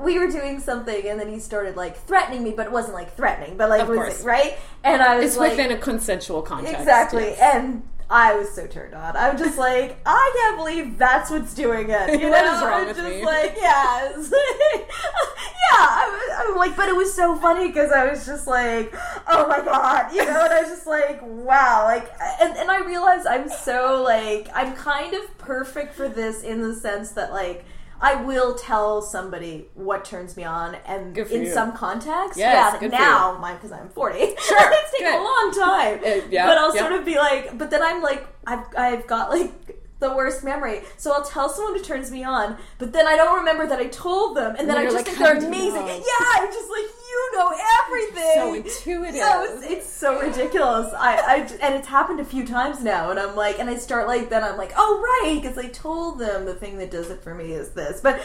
[0.00, 3.14] we were doing something and then he started like threatening me, but it wasn't like
[3.16, 4.22] threatening, but like Of was course.
[4.24, 4.56] right.
[4.84, 6.78] And I was It's like, within a consensual context.
[6.78, 7.54] exactly, yes.
[7.56, 9.16] and I was so turned on.
[9.16, 12.20] I'm just like, I can't believe that's what's doing it.
[12.20, 12.54] You What know?
[12.56, 13.24] is wrong I'm with just me?
[13.24, 15.76] like, yeah, like- yeah.
[15.76, 18.94] I was, I'm like, but it was so funny because I was just like,
[19.26, 22.08] oh my god, you know, and I was just like, wow, like,
[22.40, 26.74] and and I realized I'm so like, I'm kind of perfect for this in the
[26.74, 27.64] sense that like.
[28.00, 31.52] I will tell somebody what turns me on, and in you.
[31.52, 32.88] some context, Yes, yeah.
[32.88, 34.18] now, mine because I'm 40.
[34.18, 35.98] Sure, it's taken a long time.
[36.04, 36.80] Uh, yeah, but I'll yeah.
[36.82, 40.82] sort of be like, but then I'm like, I've I've got like the worst memory,
[40.98, 43.86] so I'll tell someone who turns me on, but then I don't remember that I
[43.86, 45.86] told them, and then And I just like, think they're amazing.
[45.86, 48.32] Yeah, I'm just like, you know everything.
[48.34, 49.14] So intuitive.
[49.16, 50.92] It's, it's so ridiculous.
[50.94, 54.06] I, I and it's happened a few times now, and I'm like, and I start
[54.06, 57.22] like, then I'm like, oh right, because I told them the thing that does it
[57.22, 58.20] for me is this, but.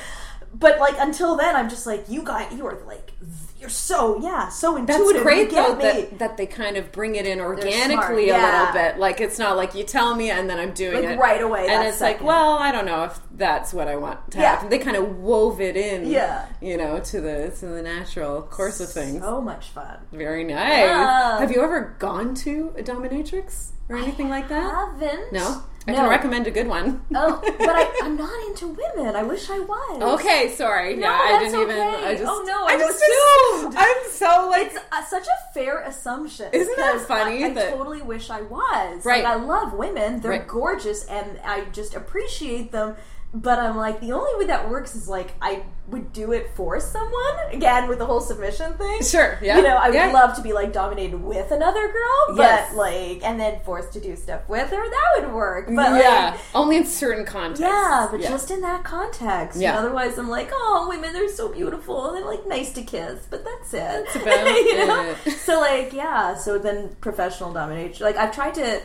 [0.54, 3.14] But like until then, I'm just like you got You are like
[3.62, 5.14] you're so yeah, so intuitive.
[5.14, 8.98] That's great though that, that they kind of bring it in organically a little bit.
[8.98, 11.68] Like it's not like you tell me and then I'm doing Like, it right away,
[11.70, 14.56] And it's like, well, I don't know if that's what I want to Yeah.
[14.56, 14.70] happen.
[14.70, 16.48] They kind of wove it in, Yeah.
[16.60, 19.22] you know, to the to the natural course of things.
[19.22, 19.98] So much fun.
[20.12, 20.80] Very nice.
[20.88, 21.40] Yeah.
[21.40, 24.64] Have you ever gone to a dominatrix or anything like that?
[24.74, 25.32] Haven't.
[25.34, 25.64] No.
[25.88, 25.98] I No.
[25.98, 27.02] can recommend a good one.
[27.16, 29.16] Oh, but I, I'm not into women.
[29.16, 30.20] I wish I was.
[30.20, 30.96] Okay, sorry.
[30.96, 31.78] No, yeah, I didn't even.
[31.82, 32.24] I just.
[32.28, 33.76] Oh, no, I I just assumed.
[33.78, 34.68] I'm so like.
[34.68, 36.50] It's uh, such a fair assumption.
[36.54, 39.04] Isn't that funny I, I that- totally wish I was.
[39.06, 39.24] Right.
[39.24, 40.20] Like, I love women.
[40.22, 40.48] They're Right.
[40.48, 42.96] gorgeous, and I just appreciate them.
[43.34, 46.82] But I'm like, the only way that works is like I would do it for
[46.82, 49.02] someone again with the whole submission thing.
[49.04, 50.12] Sure, yeah, You know, I would yeah.
[50.12, 52.76] love to be like dominated with another girl, but Yes.
[52.76, 54.84] like, and then forced to do stuff with her.
[54.90, 55.68] That would work.
[55.68, 57.62] But like, yeah, only in certain contexts.
[57.62, 59.60] yeah, but just in that context.
[59.62, 59.78] Yeah.
[59.80, 62.08] Otherwise, I'm like, oh, women, they're so beautiful.
[62.10, 63.78] and They're like nice to kiss, but that's it.
[63.80, 65.16] That's about you know?
[65.26, 65.32] it.
[65.40, 66.36] So like, yeah.
[66.36, 68.06] So then professional domination.
[68.06, 68.82] Like I've tried to.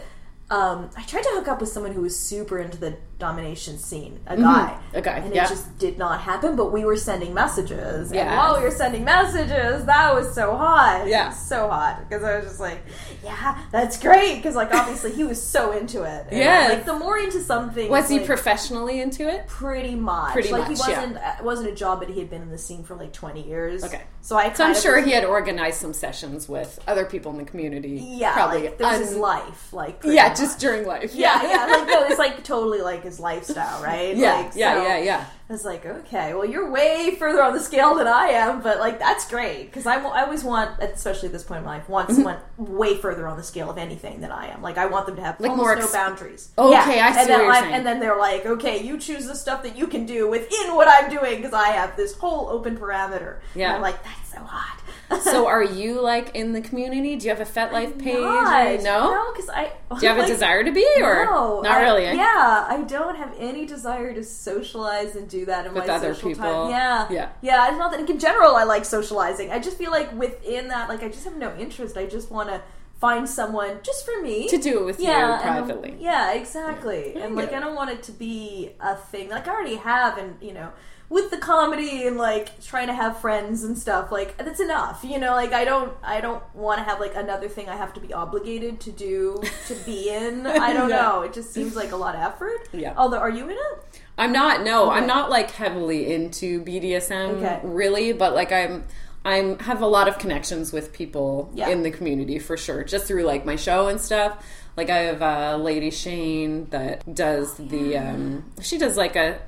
[0.51, 4.21] Um, I tried to hook up with someone who was super into the domination scene,
[4.27, 4.79] a guy.
[4.93, 5.45] A guy, And yeah.
[5.47, 8.09] it just did not happen, but we were sending messages.
[8.11, 8.37] And Yeah.
[8.37, 11.07] while we were sending messages, that was so hot.
[11.07, 11.31] Yeah.
[11.31, 12.07] So hot.
[12.07, 12.79] Because I was just like,
[13.25, 14.37] yeah, that's great.
[14.37, 16.27] Because, like, obviously he was so into it.
[16.31, 16.69] Yeah.
[16.69, 17.89] Like, the more into something.
[17.91, 19.47] Was he like, professionally into it?
[19.49, 20.33] Pretty much.
[20.35, 22.59] Pretty like, much, he wasn't, it wasn't a job, but he had been in the
[22.59, 23.83] scene for like 20 years.
[23.83, 24.03] Okay.
[24.21, 27.39] So I So I'm sure was- he had organized some sessions with other people in
[27.39, 27.99] the community.
[28.07, 28.65] Yeah, probably.
[28.65, 29.73] like, that was his life.
[29.73, 30.35] Like, Yeah.
[30.45, 31.15] just during life.
[31.15, 34.17] Yeah, yeah, like no, it's like totally like his lifestyle, right?
[34.17, 35.25] Yeah, like, yeah, so yeah, yeah.
[35.49, 38.81] I was like, okay, well, you're way further on the scale than I am, but
[38.81, 41.89] like that's great because I, I always want, especially at this point in my life,
[41.89, 42.17] want Mm-hmm.
[42.17, 44.61] someone way further on the scale of anything than I am.
[44.63, 46.51] Like I want them to have Like more no boundaries.
[46.59, 47.07] Okay, yeah.
[47.07, 47.75] I see and then what you're I'm- saying.
[47.75, 50.89] And then they're like, okay, you choose the stuff that you can do within what
[50.89, 53.39] I'm doing because I have this whole open parameter.
[53.55, 53.67] Yeah.
[53.69, 54.81] and I'm like, that's so hot.
[55.23, 57.17] So are you like in the community?
[57.17, 58.21] Do you have a FetLife page?
[58.21, 58.83] Not.
[58.83, 59.11] no?
[59.15, 59.65] no, because I
[59.99, 62.05] Do you oh have a desire to be or no, not I- really?
[62.05, 66.13] Yeah, I don't have any desire to socialize and do that in With my other
[66.15, 66.45] social people.
[66.45, 66.71] time.
[66.71, 67.29] Yeah, Yeah.
[67.41, 67.69] yeah.
[67.69, 69.51] It's not that in general I like socializing.
[69.53, 71.97] I just feel like within that, like I just have no interest.
[71.97, 72.61] I just want to
[73.01, 75.97] find someone just for me To do it with yeah, you and, privately.
[76.01, 77.13] yeah, exactly.
[77.15, 79.29] Yeah, And like I don't want it to be a thing.
[79.29, 80.71] Like I already have, and you know.
[81.09, 85.21] With the comedy and like trying to have friends and stuff, like that's enough, you
[85.21, 85.35] know.
[85.35, 88.13] Like I don't, I don't want to have like another thing I have to be
[88.13, 90.45] obligated to do to be in.
[90.49, 90.97] I don't Yeah.
[91.03, 91.21] know.
[91.23, 92.69] It just seems like a lot of effort.
[92.73, 92.93] Yeah.
[92.97, 94.01] Although, are you in it?
[94.19, 94.65] I'm not.
[94.65, 94.97] No, Okay.
[94.99, 97.61] I'm not like heavily into BDSM Okay.
[97.63, 98.85] really, but like I'm.
[99.27, 101.69] I'm have a lot of connections with people Yeah.
[101.71, 104.45] in the community for sure, just through like my show and stuff.
[104.77, 107.97] Like I have uh, Lady Shane that does the.
[107.99, 109.41] Um, she does like a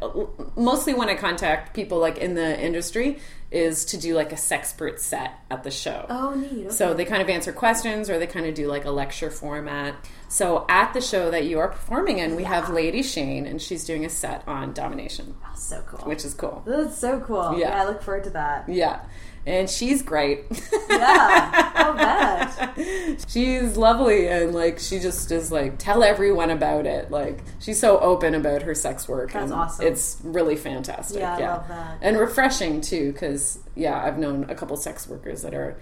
[0.56, 3.18] mostly when I contact people like in the industry
[3.50, 6.04] is to do like a sexpert set at the show.
[6.10, 6.66] Oh, neat.
[6.66, 6.70] Okay.
[6.70, 9.94] So they kind of answer questions or they kind of do like a lecture format.
[10.28, 13.84] So at the show that you are performing in, we have Lady Shane and she's
[13.84, 16.06] doing a set on domination, Oh, so cool.
[16.08, 16.62] which is cool.
[16.66, 17.52] That's so cool.
[17.58, 17.68] Yeah.
[17.70, 17.82] Yeah.
[17.82, 18.68] I look forward to that.
[18.68, 19.00] Yeah.
[19.48, 20.44] And she's great.
[20.90, 23.24] Yeah, I'll bet.
[23.28, 27.10] she's lovely and like she just is like tell everyone about it.
[27.10, 29.32] Like she's so open about her sex work.
[29.32, 29.86] That's and awesome.
[29.86, 31.20] It's really fantastic.
[31.20, 31.98] Yeah, I love that.
[32.02, 35.78] And refreshing too cuz yeah, I've known a couple sex workers that are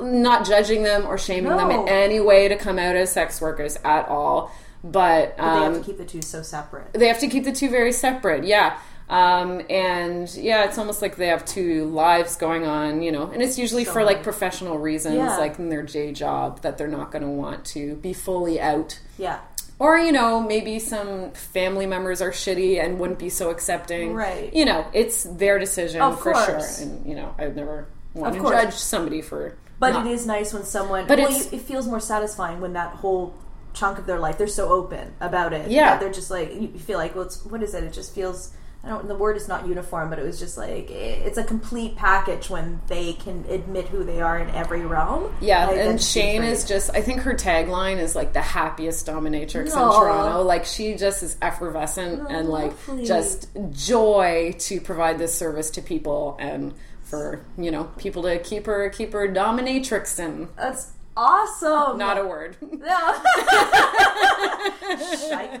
[0.00, 3.76] not judging them or shaming them in any way to come out as sex workers
[3.84, 4.50] at all.
[4.82, 6.92] But, But um, they have to keep the two so separate.
[6.92, 11.16] they have to keep the two very separate yeah um, and yeah it's almost like
[11.16, 14.78] they have two lives going on you know and it's usually So for like professional
[14.78, 15.36] reasons Yeah.
[15.36, 18.98] like in their day job that they're not going to want to be fully out
[19.18, 19.40] Yeah.
[19.78, 24.52] or you know maybe some family members are shitty and wouldn't be so accepting Right.
[24.54, 26.78] you know it's their decision Of for course.
[26.78, 30.24] sure and you know I've never want to judge somebody for But not- it is
[30.26, 31.06] nice when someone.
[31.08, 33.34] But well, you, it feels more satisfying when that whole
[33.74, 35.68] chunk of their life they're so open about it.
[35.70, 35.98] Yeah.
[35.98, 37.82] they're just like you feel like well, it's what is it?
[37.84, 38.52] It just feels.
[38.84, 39.08] I don't.
[39.08, 42.50] The word is not uniform, but it was just like eh, it's a complete package
[42.50, 45.34] when they can admit who they are in every realm.
[45.40, 49.66] Yeah, Like, and Shane is just, I think her tagline is like the happiest dominatrix
[49.66, 50.42] in Toronto.
[50.42, 53.06] Like, she just is effervescent and like Lovely.
[53.06, 58.66] just joy to provide this service to people and for, you know, people to keep
[58.66, 60.48] her, keep her dominatrix in.
[60.56, 61.96] That's awesome.
[61.96, 62.56] Not a word.
[62.60, 63.20] No.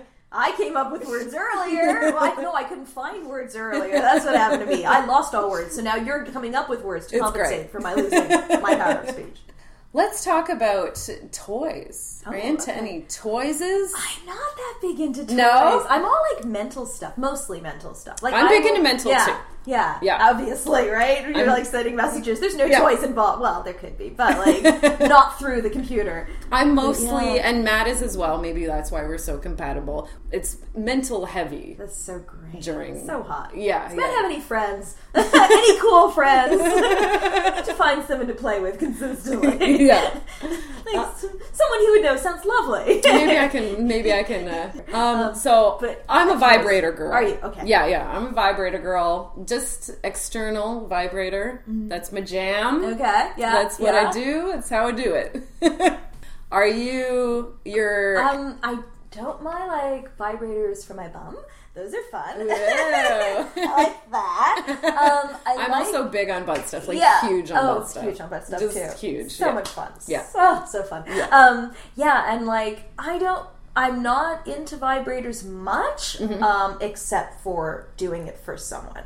[0.34, 2.00] I, came up with words earlier.
[2.14, 3.92] Well, I, no, I couldn't find words earlier.
[3.92, 4.84] That's what happened to me.
[4.84, 7.70] I lost all words, so now you're coming up with words to It's compensate great.
[7.70, 8.28] for my losing
[8.60, 9.38] my power of speech.
[9.92, 12.13] Let's talk about toys.
[12.26, 12.78] Are you Oh, into okay.
[12.80, 13.92] any toyses?
[13.96, 15.36] I'm not that big into toys.
[15.36, 15.86] No?
[15.88, 18.22] I'm all like mental stuff, mostly mental stuff.
[18.22, 19.32] Like I'm I big into mental, yeah, too.
[19.66, 20.18] Yeah, Yeah.
[20.30, 21.22] obviously, right?
[21.26, 22.38] You're I'm- like sending messages.
[22.40, 22.80] There's no Yeah.
[22.80, 23.40] toys involved.
[23.40, 26.28] Well, there could be, but like not through the computer.
[26.52, 27.48] I'm mostly, Yeah.
[27.48, 28.38] and Matt is as well.
[28.38, 30.08] Maybe that's why we're so compatible.
[30.30, 31.76] It's mental heavy.
[31.78, 32.62] That's so great.
[32.62, 33.56] During- so hot.
[33.56, 34.16] Yeah, Matt yeah.
[34.16, 34.96] have any friends?
[35.14, 36.60] any cool friends?
[37.66, 39.86] to find someone to play with consistently.
[39.86, 40.10] Yeah.
[40.42, 43.00] like, s- someone he would know sounds lovely.
[43.04, 43.86] maybe I can.
[43.94, 44.48] Maybe I can.
[44.48, 47.12] Uh, um, so but- I'm a vibrator girl.
[47.12, 47.38] Are you?
[47.42, 47.66] Okay.
[47.66, 48.08] Yeah, yeah.
[48.08, 49.32] I'm a vibrator girl.
[49.46, 51.62] Just external vibrator.
[51.66, 52.82] That's my jam.
[52.82, 52.92] Mm-hmm.
[52.94, 53.30] Okay.
[53.36, 53.52] Yeah.
[53.52, 54.08] That's what yeah.
[54.08, 54.52] I do.
[54.52, 55.98] That's how I do it.
[56.50, 57.58] Are you?
[57.64, 58.22] You're.
[58.22, 61.36] Um, I don't mind like vibrators for my bum.
[61.74, 62.36] Those are fun.
[62.50, 64.66] I like that.
[64.84, 66.86] Um, I I'm like, also big on butt stuff.
[66.86, 67.26] Like yeah.
[67.26, 68.04] huge on oh, butt stuff.
[68.04, 69.06] Huge on butt stuff Just too.
[69.08, 69.32] huge.
[69.32, 69.54] So yeah.
[69.54, 69.92] much fun.
[70.06, 70.22] Yeah.
[70.24, 71.04] So, so fun.
[71.32, 73.46] Um, yeah, and like I don't.
[73.76, 76.44] I'm not into vibrators much, Mm-hmm.
[76.44, 79.02] um, except for doing it for someone.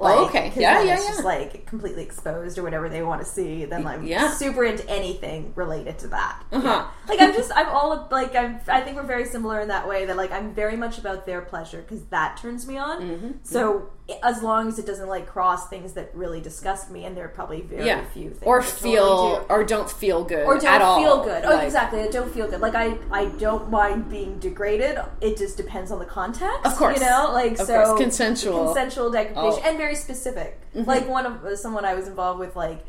[0.00, 0.48] Like, Okay.
[0.48, 0.96] 'cause Yeah, yeah, yeah.
[0.96, 3.64] just like completely exposed or whatever they want to see.
[3.64, 4.30] Then I'm Yeah.
[4.32, 6.42] super into anything related to that.
[6.52, 6.66] Uh-huh.
[6.66, 6.86] Yeah.
[7.08, 10.04] Like I'm just I'm all like I'm I think we're very similar in that way
[10.06, 13.00] that like I'm very much about their pleasure because that turns me on.
[13.02, 13.30] Mm-hmm.
[13.42, 13.90] So
[14.22, 17.28] as long as it doesn't like cross things that really disgust me, and there are
[17.28, 18.04] probably very yeah.
[18.10, 21.00] few things Or feel or don't feel good or don't at all.
[21.02, 21.44] feel good.
[21.44, 22.00] Oh, exactly.
[22.00, 22.60] I don't feel good.
[22.60, 24.98] Like I, I don't mind being degraded.
[25.20, 26.64] It just depends on the context.
[26.64, 26.98] Of course.
[26.98, 28.00] you know, like Of so course.
[28.00, 28.66] Consensual.
[28.66, 29.56] consensual degradation, Oh.
[29.56, 29.66] Mm-hmm.
[29.68, 30.60] and very specific.
[30.74, 32.84] Like one of someone I was involved with, like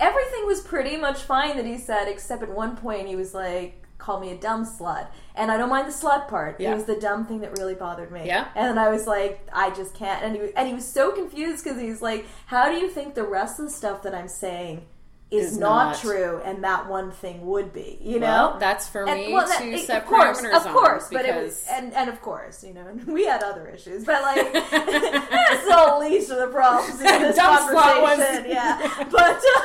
[0.00, 3.82] everything was pretty much fine that he said, except at one point he was like.
[3.98, 6.60] Call me a dumb slut, and I don't mind the slut part.
[6.60, 6.70] Yeah.
[6.72, 8.22] It was the dumb thing that really bothered me.
[8.26, 8.46] Yeah.
[8.54, 10.22] and I was like, I just can't.
[10.24, 13.24] And he and he was so confused because he's like, How do you think the
[13.24, 14.86] rest of the stuff that I'm saying
[15.30, 15.98] is, Is not, not.
[16.00, 17.98] true, and that one thing would be?
[18.00, 20.66] You Well, know, that's for and, me well, that- to set of course, parameters of
[20.68, 24.04] on, course, but it was, and and of course, you know, we had other issues,
[24.04, 28.46] but like that's the least of the problems in this Dumb conversation.
[28.48, 29.36] Yeah, but.
[29.36, 29.60] Uh,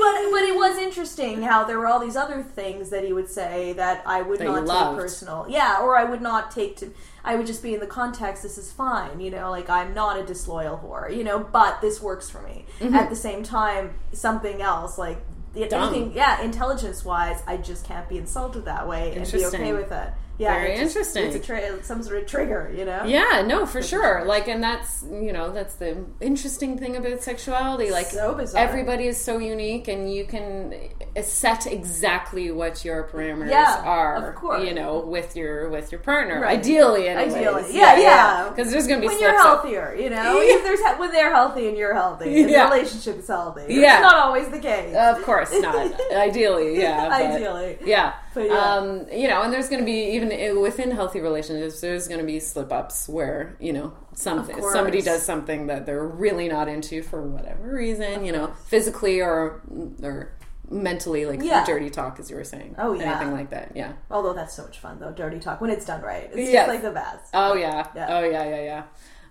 [0.00, 3.28] But, but it was interesting how there were all these other things that he would
[3.28, 4.96] say that I would That you not loved.
[4.96, 5.46] take personal.
[5.48, 6.92] Yeah, or I would not take to.
[7.22, 8.42] I would just be in the context.
[8.42, 9.50] This is fine, you know.
[9.50, 11.38] Like I'm not a disloyal whore, you know.
[11.38, 12.64] But this works for me.
[12.80, 15.18] At the same time, something else like
[15.52, 15.68] the- Mm-hmm.
[15.68, 15.88] Dumb.
[15.94, 19.60] anything, yeah, intelligence wise, I just can't be insulted that way and be Interesting.
[19.62, 20.08] okay with it.
[20.40, 21.24] Yeah, Very just- interesting.
[21.26, 23.04] It's a tra- some sort of trigger, you know.
[23.04, 24.24] Yeah, no, for sure.
[24.24, 27.90] Like, and that's you know that's the interesting thing about sexuality.
[27.90, 28.62] Like, So bizarre.
[28.64, 30.74] everybody is so unique, and you can
[31.22, 34.28] set exactly what your parameters Yeah, are.
[34.30, 34.64] of course.
[34.64, 36.58] You know, with your with your partner, Right.
[36.58, 37.34] ideally, anyways.
[37.34, 37.64] Ideally.
[37.76, 38.48] Yeah, yeah.
[38.48, 39.62] Because there's gonna be When you're slips up.
[39.62, 42.68] healthier, you know, if there's when they're healthy and you're healthy, and Yeah.
[42.68, 43.66] the relationship is healthy.
[43.74, 43.94] Yeah.
[43.98, 44.94] it's not always the case.
[44.96, 45.92] Of course not.
[46.14, 47.08] Ideally, yeah.
[47.08, 47.78] but- Ideally.
[47.84, 48.12] Yeah.
[48.34, 48.74] But yeah.
[48.76, 52.26] Um, you know, and there's going to be even within healthy relationships, there's going to
[52.26, 57.02] be slip ups where you know something somebody does something that they're really not into
[57.02, 59.60] for whatever reason, you know, physically or
[60.02, 60.32] or
[60.70, 61.64] mentally, like Yeah.
[61.64, 62.76] dirty talk, as you were saying.
[62.78, 63.10] Oh, yeah.
[63.16, 63.72] anything like that.
[63.74, 63.94] Yeah.
[64.08, 66.30] Although that's so much fun though, dirty talk when it's done right.
[66.32, 66.52] It's Yes.
[66.52, 67.30] just like the best.
[67.34, 67.88] Oh yeah.
[67.96, 68.06] Yeah.
[68.10, 68.44] Oh yeah.
[68.48, 68.62] Yeah.
[68.62, 68.82] Yeah.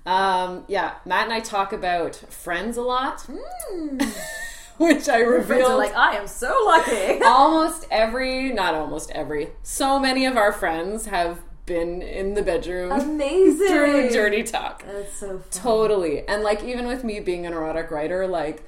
[0.06, 3.26] Um, yeah, Matt and I talk about friends a lot,
[4.88, 7.22] which I revealed like, I am so lucky.
[7.26, 12.92] almost every, not almost every, so many of our friends have been in the bedroom
[13.00, 13.68] Amazing.
[13.68, 14.84] through dirty talk.
[14.86, 15.44] That's so fun.
[15.52, 16.28] Totally.
[16.28, 18.64] And like even with me being an erotic writer, like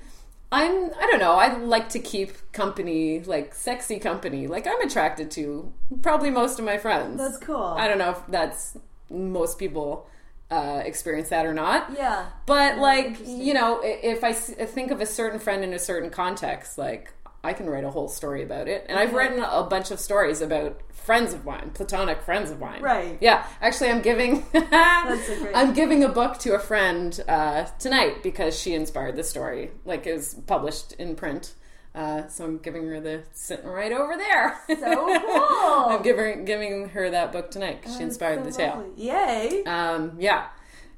[0.51, 4.47] I'm I don't know, I like to keep company, like sexy company.
[4.47, 7.17] Like I'm attracted to probably most of my friends.
[7.17, 7.55] That's cool.
[7.77, 8.77] I don't know if that's
[9.09, 10.07] most people
[10.51, 11.91] uh, experience that or not.
[11.95, 12.27] Yeah.
[12.45, 16.77] But like you know, if I think of a certain friend in a certain context,
[16.77, 19.99] like I can write a whole story about it, and I've written a bunch of
[19.99, 22.81] stories about friends of mine, platonic friends of mine.
[22.81, 23.17] Right.
[23.21, 23.47] Yeah.
[23.61, 24.45] Actually, I'm giving.
[24.53, 29.71] I'm giving a book to a friend uh, tonight because she inspired the story.
[29.85, 31.55] Like it was published in print.
[31.93, 34.57] Uh, so I'm giving her the sitting right over there.
[34.69, 34.75] So
[35.19, 35.85] cool.
[35.89, 38.75] I'm giving giving her that book tonight 'cause she inspired That's the tale.
[38.77, 39.03] lovely.
[39.07, 39.63] Yay.
[39.65, 40.45] Um, yeah,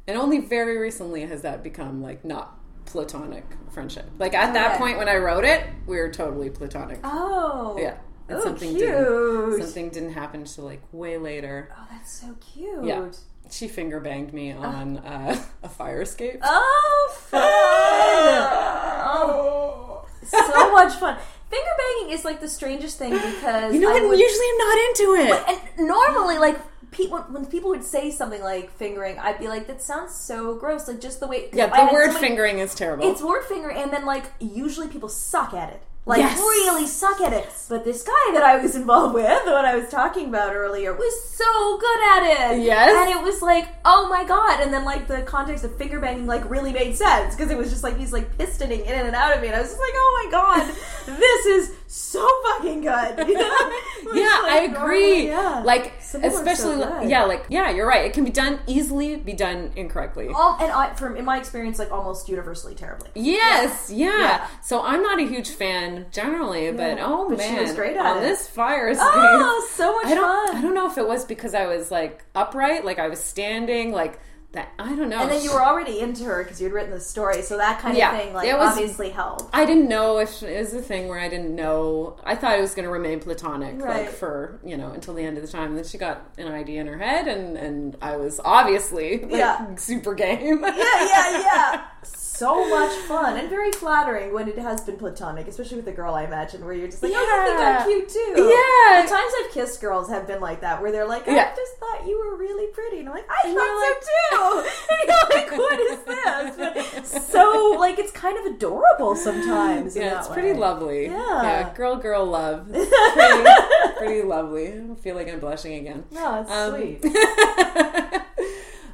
[0.08, 4.06] and only very recently has that become like not platonic friendship.
[4.20, 4.78] Like at that Okay.
[4.80, 7.00] point when I wrote it, we were totally platonic.
[7.04, 7.76] Oh.
[7.80, 7.96] Yeah,
[8.30, 8.82] and Oh, something cute.
[8.82, 11.70] didn't something didn't happen until like way later.
[11.76, 12.84] Oh, that's so cute.
[12.84, 13.08] Yeah,
[13.50, 16.40] she finger banged me on uh, a fire escape.
[16.44, 17.42] Oh, fun.
[19.06, 21.18] oh, so much fun.
[21.50, 24.58] Finger banging is like the strangest thing because you know, I and would- usually I'm
[24.58, 25.60] not into it.
[25.78, 26.58] and normally like
[26.92, 30.88] people when people would say something like fingering, I'd be like, that sounds so gross.
[30.88, 33.10] Like just the way yeah, the word many- fingering is terrible.
[33.12, 35.82] It's word fingering, and then like usually people suck at it.
[36.06, 36.38] Like Yes.
[36.38, 37.50] really suck at it.
[37.70, 40.94] But this guy that I was involved with, the one I was talking about earlier,
[40.94, 42.62] was so good at it.
[42.64, 42.94] Yes.
[43.08, 44.60] And it was like, oh my god.
[44.62, 47.70] And then like the context of finger banging like really made sense because it was
[47.70, 49.94] just like he's like pistoning in and out of me, and I was just like,
[49.96, 50.76] oh my god,
[51.18, 53.28] this is so fucking good.
[53.28, 53.72] You know?
[54.04, 55.28] Which, yeah, I agree.
[55.28, 55.62] normally, yeah.
[55.64, 58.06] Like Some are so especially like, yeah, like yeah, you're right.
[58.06, 60.30] It can be done easily, be done incorrectly.
[60.34, 63.10] All, and I, from in my experience, like almost universally terribly.
[63.14, 64.08] Yes, yeah.
[64.20, 64.48] Yeah.
[64.64, 68.06] So I'm not a huge fan generally, but oh But she man, was great at
[68.06, 68.22] on it.
[68.22, 69.12] this fire oh, escape.
[69.14, 70.58] Oh, so much I don't, fun.
[70.58, 73.92] I don't know if it was because I was like upright, like I was standing,
[73.92, 74.20] like
[74.54, 74.72] that.
[74.80, 75.20] I don't know.
[75.22, 77.98] And then you were already into her because you'd written the story, so that kind
[77.98, 79.46] Yeah, of thing, like, it was- obviously helped.
[79.54, 82.16] I didn't know if it was a thing where I didn't know.
[82.24, 85.38] I thought it was going to remain platonic, like for you know until the end
[85.38, 85.70] of the time.
[85.70, 89.32] And then she got an idea in her head, and and I was obviously like,
[89.32, 89.76] Yeah.
[89.76, 90.62] super game.
[90.64, 91.82] Yeah, yeah, yeah.
[92.36, 96.16] So much fun and very flattering when it has been platonic, especially with a girl.
[96.16, 98.42] I imagine where you're just like, oh, I think I'm cute too.
[98.42, 99.04] Yeah.
[99.04, 101.56] The times I've kissed girls have been like that, where they're like, I Yeah.
[101.56, 104.70] just thought you were really pretty, and I'm like, I And thought you're so too.
[104.90, 107.14] And you're like, what is this?
[107.14, 109.96] But so like it's kind of adorable sometimes.
[109.96, 110.58] Yeah, it's pretty way.
[110.58, 111.06] lovely.
[111.06, 111.72] Yeah.
[111.76, 112.68] girl, girl love.
[112.74, 114.74] It's pretty, pretty lovely.
[114.92, 116.04] I feel like I'm blushing again.
[116.12, 117.04] No, it's Um, sweet.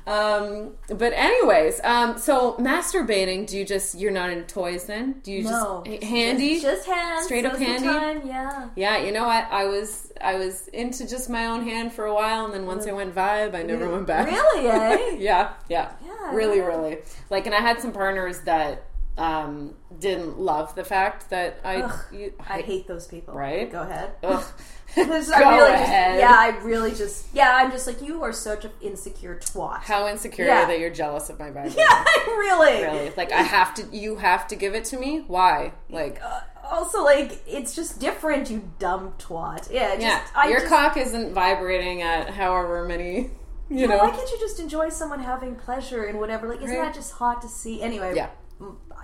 [0.10, 5.20] um, but anyways, um, so masturbating, do you just you're not into toys then?
[5.22, 6.60] Do you No, just handy?
[6.60, 7.26] Just, just hands.
[7.26, 7.88] Straight up most of the handy?
[7.88, 8.70] Time, yeah.
[8.76, 9.48] yeah, you know what?
[9.52, 12.88] I was I was into just my own hand for a while, and then once
[12.88, 14.26] I went vibe, I never went back.
[14.26, 15.16] Really, eh?
[15.20, 16.98] yeah, yeah, Yeah, really, really.
[17.30, 18.89] Like, and I had some partners that
[19.20, 23.34] um, didn't love the fact that I, Ugh, you, I hate those people.
[23.34, 23.72] Right?
[23.72, 24.12] Go ahead.
[24.24, 24.44] Ugh.
[24.96, 26.20] Just- I Go really just- ahead.
[26.20, 29.82] yeah, I really just yeah, I'm just like you are such an insecure twat.
[29.82, 30.66] How insecure Yeah.
[30.66, 31.76] that you're jealous of my vibe.
[31.78, 32.82] yeah, I really.
[32.82, 33.14] Really?
[33.16, 35.24] Like I have to you have to give it to me?
[35.28, 35.74] Why?
[35.92, 36.40] Like Uh,
[36.72, 39.70] also, like it's just different, you dumb twat.
[39.72, 43.30] Yeah, just, yeah, I your just, cock isn't vibrating at however many,
[43.70, 43.98] you know.
[43.98, 46.48] Why can't you just enjoy someone having pleasure and whatever?
[46.48, 46.86] Like, isn't Right.
[46.86, 47.82] that just hot to see?
[47.84, 48.30] Anyway, Yeah.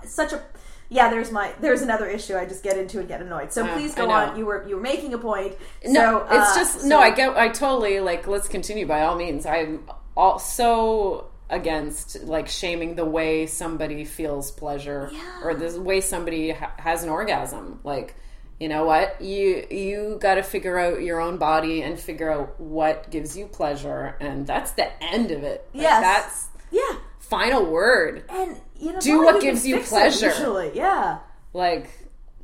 [0.06, 0.42] Such a
[0.88, 1.10] yeah.
[1.10, 2.36] There's my there's another issue.
[2.36, 3.52] I just get into and get annoyed.
[3.52, 4.36] So Uh, please go on.
[4.38, 5.54] You were you were making a point.
[5.84, 6.98] No, so, it's uh, just so- no.
[6.98, 7.36] I get.
[7.36, 8.26] I totally like.
[8.26, 9.46] Let's continue by all means.
[9.46, 15.42] I'm all so against like shaming the way somebody feels pleasure Yeah.
[15.44, 17.78] or the way somebody ha- has an orgasm.
[17.84, 18.16] Like,
[18.58, 19.20] you know what?
[19.20, 23.46] You you got to figure out your own body and figure out what gives you
[23.46, 25.68] pleasure, and that's the end of it.
[25.74, 26.02] Like, Yes.
[26.02, 26.96] that's yeah.
[27.28, 28.24] Final word.
[28.28, 30.26] And you know, Do what gives you pleasure.
[30.26, 31.18] Usually, yeah.
[31.52, 31.88] like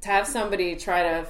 [0.00, 1.26] to have somebody try to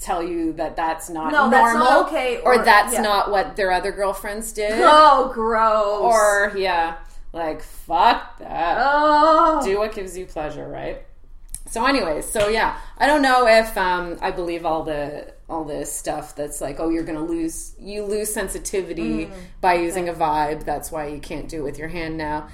[0.00, 3.02] tell you that that's not No, normal that's not okay, or, or- that's yeah.
[3.02, 6.00] not what their other girlfriends did Oh, gross.
[6.02, 6.96] or yeah
[7.32, 11.02] like fuck that oh, do what gives you pleasure right
[11.68, 15.92] so anyways so yeah i don't know if um i believe all the all this
[15.92, 19.30] stuff that's like oh you're gonna lose you lose sensitivity
[19.60, 22.48] by using a vibe that's why you can't do it with your hand now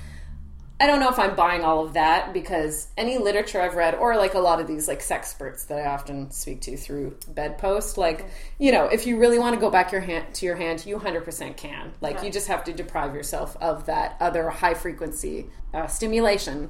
[0.82, 4.16] I don't know if I'm buying all of that because any literature I've read, or
[4.16, 7.96] like a lot of these like sex experts that I often speak to through bedpost,
[7.96, 8.26] like
[8.58, 10.98] you know, if you really want to go back your hand to your hand, you
[10.98, 11.92] 100% can.
[12.00, 16.68] Like you just have to deprive yourself of that other high frequency uh, stimulation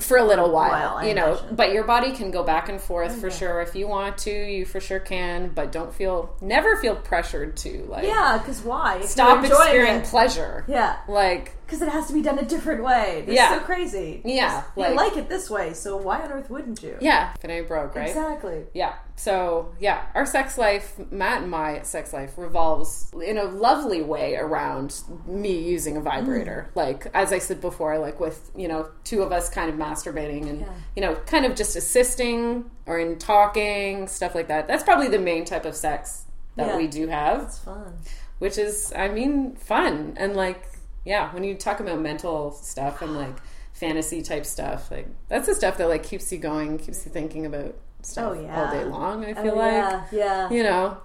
[0.00, 1.34] for a little while, you know.
[1.38, 1.54] imagine.
[1.54, 4.30] But your body can go back and forth for sure if you want to.
[4.32, 8.38] You for sure can, but don't feel never feel pressured to like yeah.
[8.38, 9.02] Because why?
[9.02, 10.64] Stop experiencing it- pleasure.
[10.66, 13.22] Yeah, Like because it has to be done a different way.
[13.26, 13.58] That's Yeah.
[13.58, 14.20] so crazy.
[14.24, 16.96] Yeah, you like- like it this way, so why on earth wouldn't you?
[17.00, 18.08] yeah, if it ain't broke, right?
[18.08, 18.64] exactly.
[18.74, 18.94] Yeah.
[19.16, 24.34] So, yeah, our sex life, Matt and my sex life, revolves in a lovely way
[24.34, 26.04] around me using a mm.
[26.04, 26.70] vibrator.
[26.74, 30.48] Like, as I said before, like with, you know, two of us kind of masturbating
[30.50, 30.66] and, Yeah.
[30.96, 34.66] you know, kind of just assisting or in talking, stuff like that.
[34.66, 36.24] That's probably the main type of sex
[36.56, 36.76] that Yeah.
[36.76, 37.94] we do have, It's fun.
[38.40, 40.14] which is, I mean, fun.
[40.16, 40.68] And, like,
[41.04, 43.36] yeah, when you talk about mental stuff and, like,
[43.72, 47.46] fantasy type stuff, like, that's the stuff that, like, keeps you going, keeps you thinking
[47.46, 48.60] about stuff Oh, yeah.
[48.66, 50.50] all day long, I oh, feel oh, like yeah, yeah.
[50.50, 50.98] you know,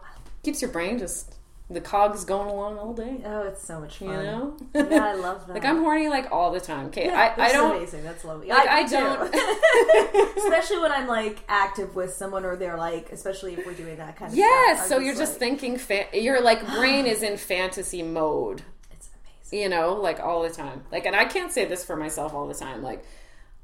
[0.44, 1.36] keeps your brain just
[1.72, 3.22] the cogs going along all day.
[3.24, 4.08] Oh, it's so much fun.
[4.10, 5.54] You know, Yeah, I love that.
[5.54, 6.88] like I'm horny like all the time.
[6.88, 7.76] Okay, Yeah, I, I don't.
[7.78, 8.04] amazing.
[8.04, 8.48] That's lovely.
[8.48, 9.36] like, I me don't-
[10.38, 14.16] especially when I'm like active with someone, or they're like, especially if we're doing that
[14.18, 14.90] kind of Yes, stuff.
[14.90, 15.78] so I'm you're just thinking.
[15.78, 18.64] Fa- your like brain is in fantasy mode.
[19.52, 20.84] You know, like all the time.
[20.92, 22.84] Like, and I can't say this for myself all the time.
[22.84, 23.04] Like.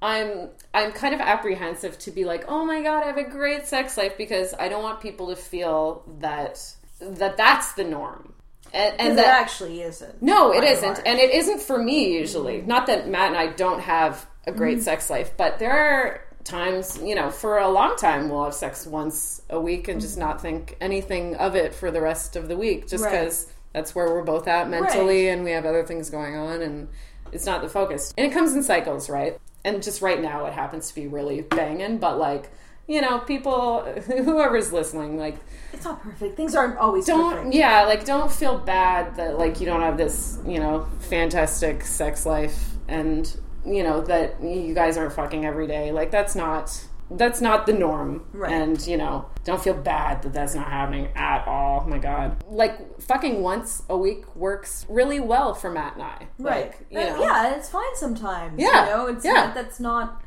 [0.02, 3.66] I'm I'm kind of apprehensive to be like, oh my god, I have a great
[3.66, 6.62] sex life because I don't want people to feel that
[7.00, 8.34] that that's the norm,
[8.74, 10.22] and, and Because that actually isn't.
[10.22, 11.00] No, it isn't.
[11.06, 12.58] And it isn't for me usually.
[12.58, 12.68] Mm-hmm.
[12.68, 14.84] Not that Matt and I don't have a great mm-hmm.
[14.84, 18.86] sex life, but there are times, you know, for a long time we'll have sex
[18.86, 22.58] once a week and just not think anything of it for the rest of the
[22.58, 23.55] week just Right.
[23.76, 26.88] That's where we're both at mentally and we have other things going on and
[27.34, 28.14] it's not the focus.
[28.18, 29.38] And it comes in cycles, right?
[29.66, 32.52] And just right now it happens to be really banging, but like,
[32.88, 35.36] you know, people, whoever's listening, like,
[35.74, 36.38] It's not perfect.
[36.38, 37.54] Things aren't always don't perfect.
[37.54, 42.26] yeah like don't feel bad that like you don't have this you know fantastic sex
[42.26, 47.42] life and you know that you guys aren't fucking every day like that's not that's
[47.42, 48.52] not the norm Right.
[48.54, 52.44] and you know don't feel bad that that's not happening at all oh my god
[52.50, 56.66] like fucking once a week works really well for matt and i Right.
[56.68, 58.60] like you Uh, know Yeah, it's fine sometimes.
[58.60, 59.32] Yeah, You know, it's yeah.
[59.34, 60.22] not, that's not.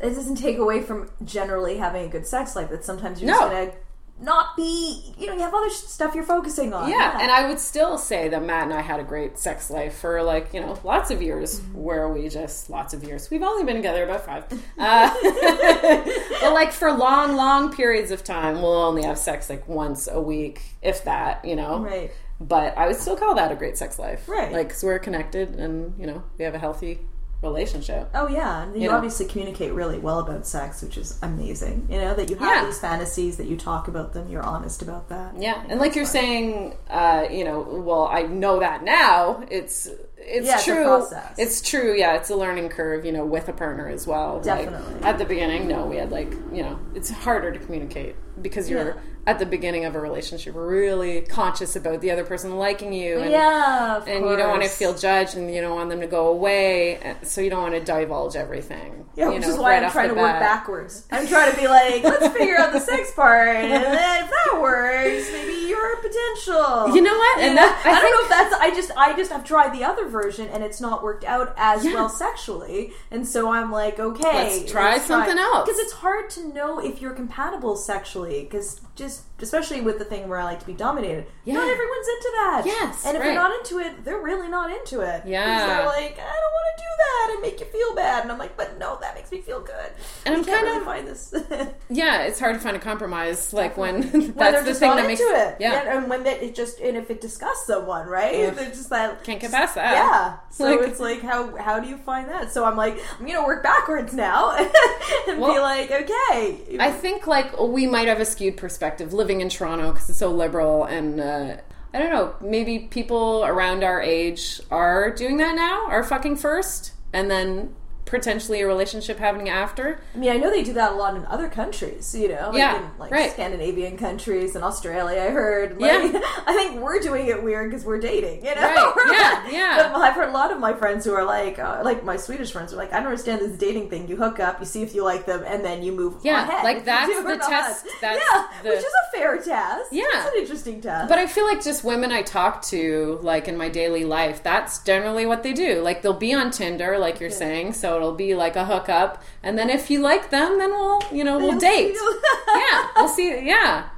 [0.00, 2.70] It doesn't take away from generally having a good sex life.
[2.70, 3.38] That sometimes you're No.
[3.40, 3.72] just gonna
[4.20, 5.14] not be.
[5.18, 6.90] You know, you have other stuff you're focusing on.
[6.90, 9.96] Yeah, and I would still say that Matt and I had a great sex life
[9.96, 13.30] for like you know lots of years where we just lots of years.
[13.30, 14.44] We've only been together about five,
[14.78, 15.14] uh,
[16.40, 20.20] but like for long, long periods of time, we'll only have sex like once a
[20.20, 21.44] week, if that.
[21.44, 22.10] You know, right.
[22.40, 24.52] but I would still call that a great sex life, Right.
[24.52, 27.00] Like, because we're connected and you know we have a healthy
[27.42, 28.10] relationship.
[28.14, 28.96] Oh yeah, and you, You know.
[28.96, 31.86] obviously communicate really well about sex, which is amazing.
[31.90, 32.64] You know that you have Yeah.
[32.66, 35.34] these fantasies, that you talk about them, you're honest about that.
[35.38, 39.42] Yeah, and like you're saying, uh, you know, well, I know that now.
[39.50, 39.88] It's
[40.20, 40.84] it's Yeah, it's true.
[40.84, 41.34] process.
[41.38, 41.94] It's true.
[41.96, 43.04] Yeah, it's a learning curve.
[43.04, 44.36] You know, with a partner as well.
[44.36, 45.02] Like, Definitely.
[45.02, 48.86] at the beginning, no, we had like you know, it's harder to communicate because you're
[48.88, 48.92] Yeah.
[49.26, 53.18] at the beginning of a relationship really conscious about the other person liking you.
[53.20, 56.06] And, yeah, And you don't want to feel judged, and you don't want them to
[56.06, 59.04] go away, so you don't want to divulge everything.
[59.16, 61.06] Yeah, you which know, is why right I'm trying to work backwards.
[61.12, 63.82] I'm trying to be like, let's figure out the sex part, and then
[64.24, 66.94] if that works, maybe you're a potential.
[66.96, 67.40] You know what?
[67.42, 68.54] You And that- I I, don't think- know if that's.
[68.62, 71.84] I just, I just have tried the other version, and it's not worked out as
[71.84, 71.94] Yeah.
[71.94, 74.22] well sexually, and so I'm like, okay,
[74.58, 75.66] Let's try something else.
[75.66, 80.28] because it's hard to know if you're compatible sexually, because just especially with the thing
[80.28, 81.54] where I like to be dominated, Yeah.
[81.54, 82.62] not everyone's into that.
[82.66, 83.28] Yes, and if right.
[83.28, 85.22] they're not into it, they're really not into it.
[85.26, 85.66] Yeah.
[85.66, 88.38] they're like, I don't want to do that and make you feel bad, and I'm
[88.38, 89.90] like, but no, that makes me feel good.
[90.26, 91.34] And I'm kind really of- find this.
[91.92, 93.52] Yeah, it's hard to find a compromise.
[93.52, 95.96] Like when that's when they're the just thing not that makes into it, yeah.
[95.98, 98.48] and when they, it just and if it disgusts someone, right?
[98.48, 98.54] Ugh.
[98.54, 99.94] They're just that Can't get past that.
[99.94, 102.52] Yeah, so Like- it's like how how do you find that?
[102.52, 104.52] So I'm like I'm gonna work backwards now
[105.28, 109.48] and be like, okay, I think like we might have a skewed perspective living in
[109.48, 111.56] Toronto because it's so liberal and uh,
[111.92, 112.34] I don't know.
[112.40, 117.74] Maybe people around our age are doing that now, are fucking first, and then
[118.10, 120.00] potentially a relationship happening after.
[120.14, 122.58] I mean, I know they do that a lot in other countries, you know, like
[122.58, 123.30] Yeah, in like right.
[123.30, 125.20] Scandinavian countries and Australia.
[125.22, 125.80] I heard.
[125.80, 126.10] Yeah.
[126.46, 128.60] I think we're doing it weird because we're dating, you know.
[128.60, 129.76] Right, yeah, yeah.
[129.92, 132.52] But I've heard a lot of my friends who are like, uh, like my Swedish
[132.52, 134.08] friends are like, I don't understand this dating thing.
[134.08, 136.16] You hook up, you see if you like them, and then you move.
[136.22, 139.92] Yeah, ahead like that's the test, that's yeah, the- which is a fair test.
[139.92, 140.04] Yeah.
[140.14, 141.08] it's an interesting test.
[141.08, 144.82] But I feel like just women I talk to, like in my daily life, that's
[144.82, 145.80] generally what they do.
[145.80, 149.58] Like they'll be on Tinder, like you're saying, so it'll be like a hookup, and
[149.58, 151.94] then if you like them, then we'll, you know, we'll date.
[152.48, 153.46] yeah, we'll see.
[153.46, 153.88] Yeah.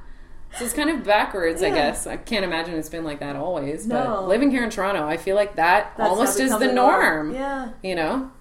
[0.57, 2.05] So it's kind of backwards, I guess.
[2.05, 3.87] I can't imagine it's been like that always.
[3.87, 3.95] No.
[3.95, 7.33] But living here in Toronto, I feel like that That's almost is the norm.
[7.33, 7.69] Yeah.
[7.81, 8.31] You know,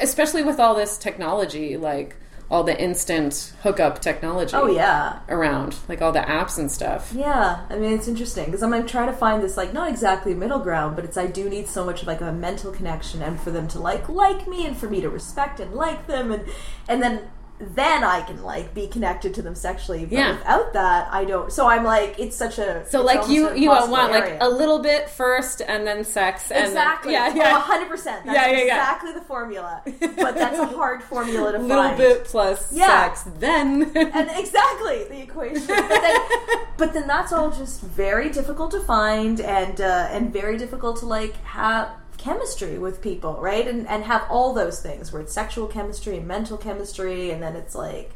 [0.00, 2.16] especially with all this technology, like
[2.52, 4.54] all the instant hookup technology.
[4.54, 5.20] Oh yeah.
[5.30, 7.10] around, like all the apps and stuff.
[7.16, 10.34] Yeah, I mean it's interesting because I'm like trying to find this like not exactly
[10.34, 13.40] middle ground, but it's I do need so much of like a mental connection and
[13.40, 16.44] for them to like like me and for me to respect and like them and
[16.88, 17.30] and then
[17.74, 20.04] then I can like be connected to them sexually.
[20.04, 20.32] But Yeah.
[20.38, 21.52] without that, I don't.
[21.52, 25.08] So I'm like it's such a So like you you want like a little bit
[25.08, 27.12] first and then sex and Exactly.
[27.12, 27.88] then, Oh, yeah yeah 100.
[27.88, 28.62] percent That's Yeah, yeah, yeah.
[28.64, 29.82] exactly the formula.
[29.84, 31.70] But that's a hard formula to find.
[31.72, 32.86] a little bit plus Yeah.
[33.14, 35.66] sex then and exactly the equation.
[35.66, 36.20] But then,
[36.76, 41.06] but then that's all just very difficult to find and uh, and very difficult to
[41.06, 41.90] like have
[42.22, 43.66] chemistry with people, right?
[43.66, 47.56] And and have all those things where it's sexual chemistry and mental chemistry, and then
[47.56, 48.12] it's like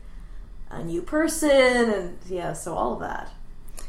[0.71, 3.31] a new person, and yeah, so all of that.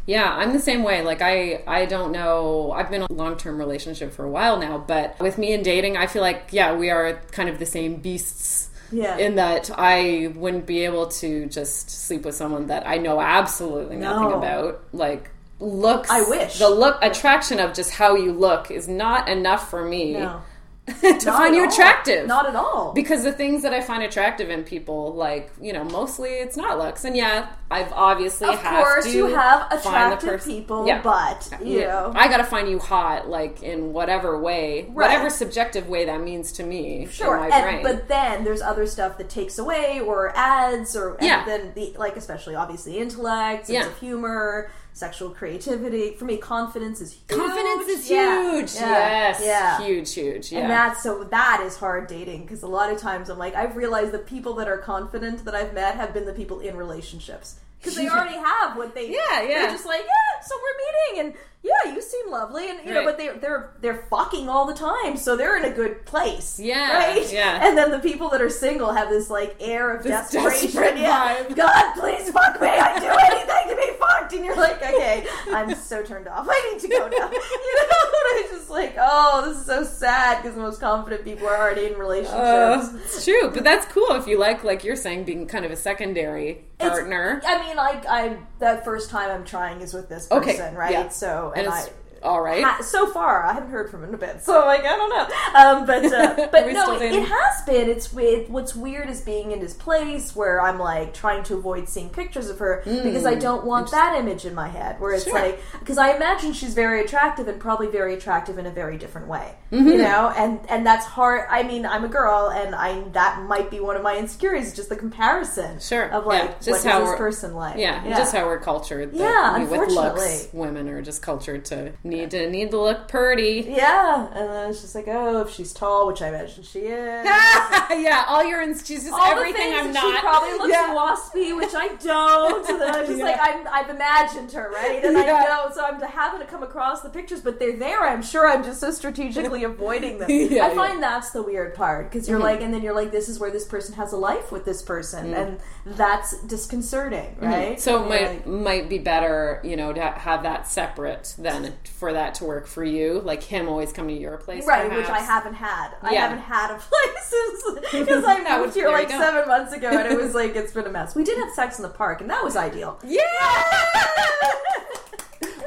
[0.06, 1.02] Yeah, I'm the same way.
[1.04, 2.72] Like I I don't know.
[2.72, 5.98] I've been in a long-term relationship for a while now, but with me and dating,
[5.98, 8.70] I feel like yeah, we are kind of the same beasts.
[8.90, 9.18] Yeah.
[9.18, 13.98] In that I wouldn't be able to just sleep with someone that I know absolutely
[13.98, 14.38] nothing No.
[14.38, 14.82] about.
[14.94, 15.30] Like
[15.60, 16.60] looks I wish.
[16.60, 20.42] the look attraction of just how you look is not enough for me No.
[21.02, 21.70] to Not find you all.
[21.70, 22.28] attractive.
[22.28, 22.94] Not at all.
[22.94, 26.78] because the things that I find attractive in people, like you know, mostly it's not
[26.78, 31.02] looks, and yeah, I've obviously of course, to you have attractive person- people, Yeah.
[31.02, 31.88] but you Yeah.
[31.88, 35.08] know, I gotta find you hot, like in whatever way, Right.
[35.10, 37.06] whatever subjective way that means to me.
[37.12, 37.84] Sure, in my and, brain.
[37.84, 41.44] but then there's other stuff that takes away or adds, or and Yeah.
[41.44, 43.88] then the like, especially obviously intellect, sense Yeah.
[43.88, 46.14] of humor, sexual creativity.
[46.16, 47.28] For me, confidence is huge.
[47.40, 48.52] confidence is Yeah.
[48.52, 48.74] huge.
[48.76, 48.90] Yeah.
[48.90, 49.82] Yes, yeah.
[49.86, 50.52] huge, huge.
[50.52, 53.56] Yeah, And that's so that is hard dating because a lot of times I'm like
[53.56, 56.76] I've realized the people that are confident that I've met have been the people in
[56.76, 59.48] relationships because they already have what they Yeah, yeah.
[59.62, 63.04] they're just like yeah so we're meeting and yeah you seem lovely and you know
[63.04, 66.94] but they they're they're fucking all the time so they're in a good place Yeah,
[66.94, 67.34] right?
[67.34, 67.68] yeah.
[67.68, 70.98] and then the people that are single have this like air of This desperation.
[70.98, 71.44] Yeah.
[71.56, 72.68] God please fuck me.
[72.68, 74.34] I'd do anything to be fucked.
[74.34, 76.48] And you're like okay I'm so turned off.
[76.50, 77.32] I need to go now.
[77.32, 81.24] You know and it's just like oh this is so sad because the most confident
[81.24, 82.38] people are already in relationships.
[82.38, 85.72] Uh, it's true, but that's cool if you like, like you're saying, being kind of
[85.72, 87.42] a secondary It's- partner.
[87.46, 90.92] I mean, like I that first time I'm trying is with this person, Okay, right?
[90.92, 91.08] yeah.
[91.10, 91.92] So And and, it's I
[92.24, 92.64] All right.
[92.64, 95.10] ha- so far I haven't heard from him in a bit, so like I don't
[95.10, 95.60] know.
[95.60, 97.90] Um, but uh, but no, it, it has been.
[97.90, 101.88] It's it, what's weird is being in his place where I'm like trying to avoid
[101.90, 105.00] seeing pictures of her because I don't want that image in my head.
[105.00, 105.32] Where it's Hmm.
[105.32, 105.40] Sure.
[105.42, 109.28] like because I imagine she's very attractive and probably very attractive in a very different
[109.28, 109.88] way, Mm-hmm.
[109.88, 111.46] you know, and and that's hard.
[111.50, 114.90] I mean, I'm a girl, and I that might be one of my insecurities, just
[114.90, 116.10] the comparison, Sure.
[116.12, 118.60] of like Yeah, what just is how this we're- person like, Yeah, just how we're
[118.60, 119.14] cultured.
[119.14, 123.66] Yeah, we- with looks, women are just cultured to need to need to look pretty.
[123.68, 127.26] Yeah, and then it's just like, oh, if she's tall, which I imagine she is.
[127.26, 130.04] yeah, all your ins- she's just All everything I'm not.
[130.04, 130.94] She probably looks Yeah.
[130.96, 132.70] waspy, which I don't.
[132.70, 133.26] And then I'm just Yeah.
[133.26, 135.04] like, I'm, I've imagined her, right?
[135.04, 135.44] And I Yeah.
[135.44, 138.08] know, so I'm having to come across the pictures, but they're there.
[138.08, 140.30] I'm sure I'm just so strategically avoiding them.
[140.30, 142.48] Yeah, I find that's the weird part because you're mm-hmm.
[142.48, 144.82] like, and then you're like, this is where this person has a life with this
[144.82, 145.38] person, mm.
[145.38, 145.60] and
[145.98, 147.46] that's disconcerting, mm-hmm.
[147.46, 147.80] right?
[147.80, 152.14] So it might like, might be better, you know, to have that separate than for
[152.14, 153.22] that to work for you.
[153.26, 155.96] Like him always coming to your place, Right, which I haven't had.
[156.04, 160.22] I haven't had a places because I moved here like seven months ago, and it
[160.22, 161.16] was like it's been a mess.
[161.16, 163.00] We did have sex in the park, and that was ideal.
[163.04, 163.24] Yeah.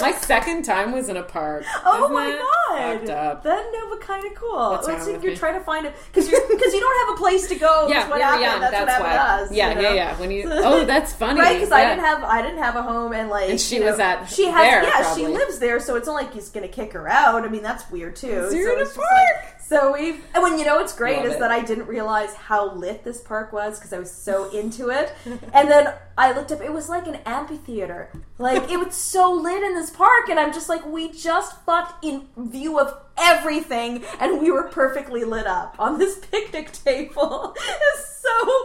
[0.02, 1.64] My second time was in a park.
[1.84, 3.10] Oh Isn't my god!
[3.10, 3.42] Up.
[3.42, 4.70] Then no, but kind of cool.
[4.70, 5.36] What's It's like you're me?
[5.38, 7.86] trying to find it because because you don't have a place to go.
[7.88, 8.42] Yeah, that's what you're happened.
[8.42, 8.60] young.
[8.60, 9.36] That's, That's, what happened why.
[9.38, 9.52] to us.
[9.52, 9.80] yeah, you know?
[9.82, 10.20] yeah, yeah.
[10.20, 11.40] When you oh, that's funny.
[11.40, 11.76] Right, because yeah.
[11.76, 14.00] I didn't have I didn't have a home, and like And she you know, was
[14.00, 15.22] at she has there, yeah probably.
[15.24, 17.44] she lives there, so it's not like he's gonna kick her out.
[17.44, 18.48] I mean that's weird too.
[18.50, 18.98] So you're in a park.
[19.00, 21.38] like- so we and when you know what's great Love is it.
[21.38, 25.14] that I didn't realize how lit this park was because I was so into it,
[25.52, 26.60] and then I looked up.
[26.60, 28.10] It was like an amphitheater.
[28.38, 32.04] Like it was so lit in this park, and I'm just like, we just fucked
[32.04, 37.54] in view of everything, and we were perfectly lit up on this picnic table.
[37.58, 38.64] It's so.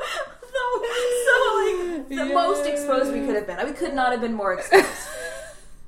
[0.56, 0.84] So,
[1.26, 3.58] so like the most exposed we could have been.
[3.60, 4.86] I mean, we could not have been more exposed.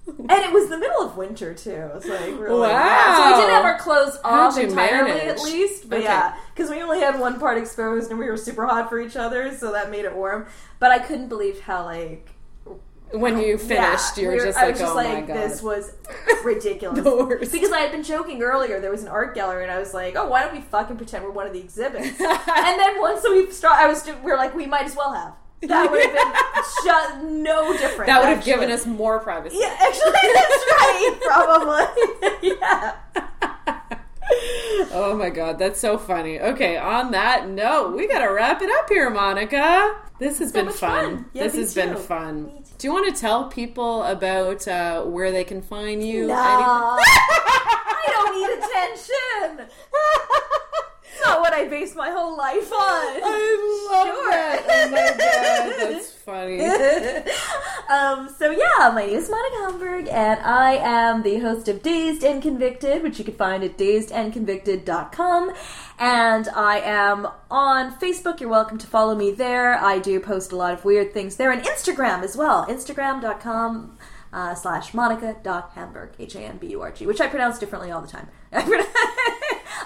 [0.08, 1.70] And it was the middle of winter too.
[1.72, 2.70] It was like really Wow.
[2.70, 3.18] bad.
[3.18, 5.90] So we didn't have our clothes How'd off entirely at least.
[5.90, 6.06] But Okay.
[6.06, 9.18] yeah, because we only had one part exposed and we were super hot for each
[9.18, 10.48] other, so that made it warm.
[10.80, 12.30] But I couldn't believe how like
[13.12, 15.22] when you finished, yeah, you were we just I like, was just oh like, my
[15.22, 15.38] god.
[15.38, 15.94] this was
[16.44, 17.50] ridiculous.
[17.52, 20.16] Because I had been joking earlier, there was an art gallery, and I was like,
[20.16, 23.50] "Oh, why don't we fucking pretend we're one of the exhibits?" and then once we
[23.52, 26.64] start, I was, we were like, "We might as well have." That would have been
[26.86, 28.06] just no different.
[28.08, 29.58] that would have given us more privacy.
[29.60, 31.20] Yeah, actually, that's right.
[32.42, 32.50] Probably.
[32.60, 32.96] yeah.
[34.92, 36.40] Oh my god, that's so funny.
[36.40, 39.96] Okay, on that note, we gotta wrap it up here, Monica.
[40.20, 41.16] This has So been fun.
[41.16, 41.26] fun.
[41.34, 42.00] Yeah, this has been too.
[42.00, 42.64] fun.
[42.78, 46.28] Do you want to tell people about uh, where they can find you?
[46.28, 48.52] No, I don't need
[49.58, 49.74] attention.
[51.20, 52.78] It's not what I base my whole life on.
[52.80, 54.30] I love Sure.
[54.30, 54.66] that.
[54.70, 56.62] Oh my god, that's funny.
[57.90, 62.24] um, so yeah, my name is Monica Hamburg, and I am the host of Dazed
[62.24, 65.54] and Convicted, which you can find at dazedandconvicted.com.
[65.98, 68.40] And I am on Facebook.
[68.40, 69.74] You're welcome to follow me there.
[69.84, 72.68] I do post a lot of weird things there, and Instagram as well.
[72.68, 73.98] Instagram.com
[74.32, 75.36] uh, slash Monica
[75.74, 76.12] Hamburg.
[76.20, 78.28] H A M B U R G, which I pronounce differently all the time.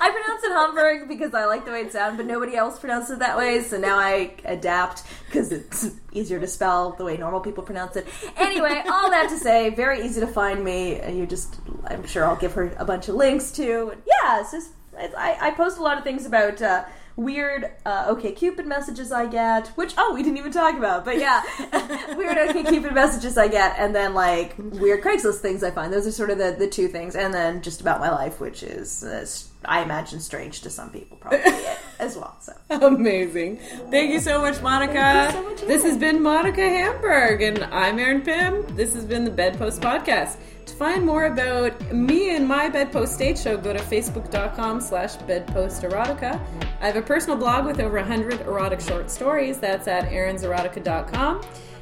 [0.01, 3.11] I pronounce it Hamburg because I like the way it sounds, but nobody else pronounces
[3.11, 7.39] it that way, so now I adapt because it's easier to spell the way normal
[7.39, 8.07] people pronounce it.
[8.35, 12.35] Anyway, all that to say, very easy to find me, you just, I'm sure I'll
[12.35, 13.93] give her a bunch of links to.
[14.07, 16.61] Yeah, it's just, it's, I, I post a lot of things about.
[16.61, 16.85] Uh,
[17.17, 21.43] Weird uh, OkCupid messages I get, which oh we didn't even talk about, but yeah,
[22.15, 25.91] weird OkCupid messages I get, and then like weird Craigslist things I find.
[25.91, 28.63] Those are sort of the, the two things, and then just about my life, which
[28.63, 29.25] is uh,
[29.65, 31.39] I imagine strange to some people probably
[31.99, 32.35] as well.
[32.41, 33.57] So Amazing.
[33.89, 34.93] Thank you so much, Monica.
[34.93, 38.65] Thank you so much, this has been Monica Hamburg, and I'm Erin Pim.
[38.75, 40.37] This has been the Bedpost Podcast.
[40.65, 46.39] To find more about me and my Bedpost stage show, go to facebook.com slash bedposterotica.
[46.79, 49.59] I have a personal blog with over 100 erotic short stories.
[49.59, 51.41] That's at erinserotica.com.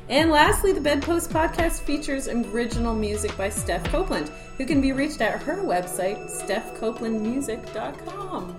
[0.10, 5.22] And lastly, the Bedpost Podcast features original music by Steph Copeland, who can be reached
[5.22, 8.58] at her website, stephcopelandmusic.com.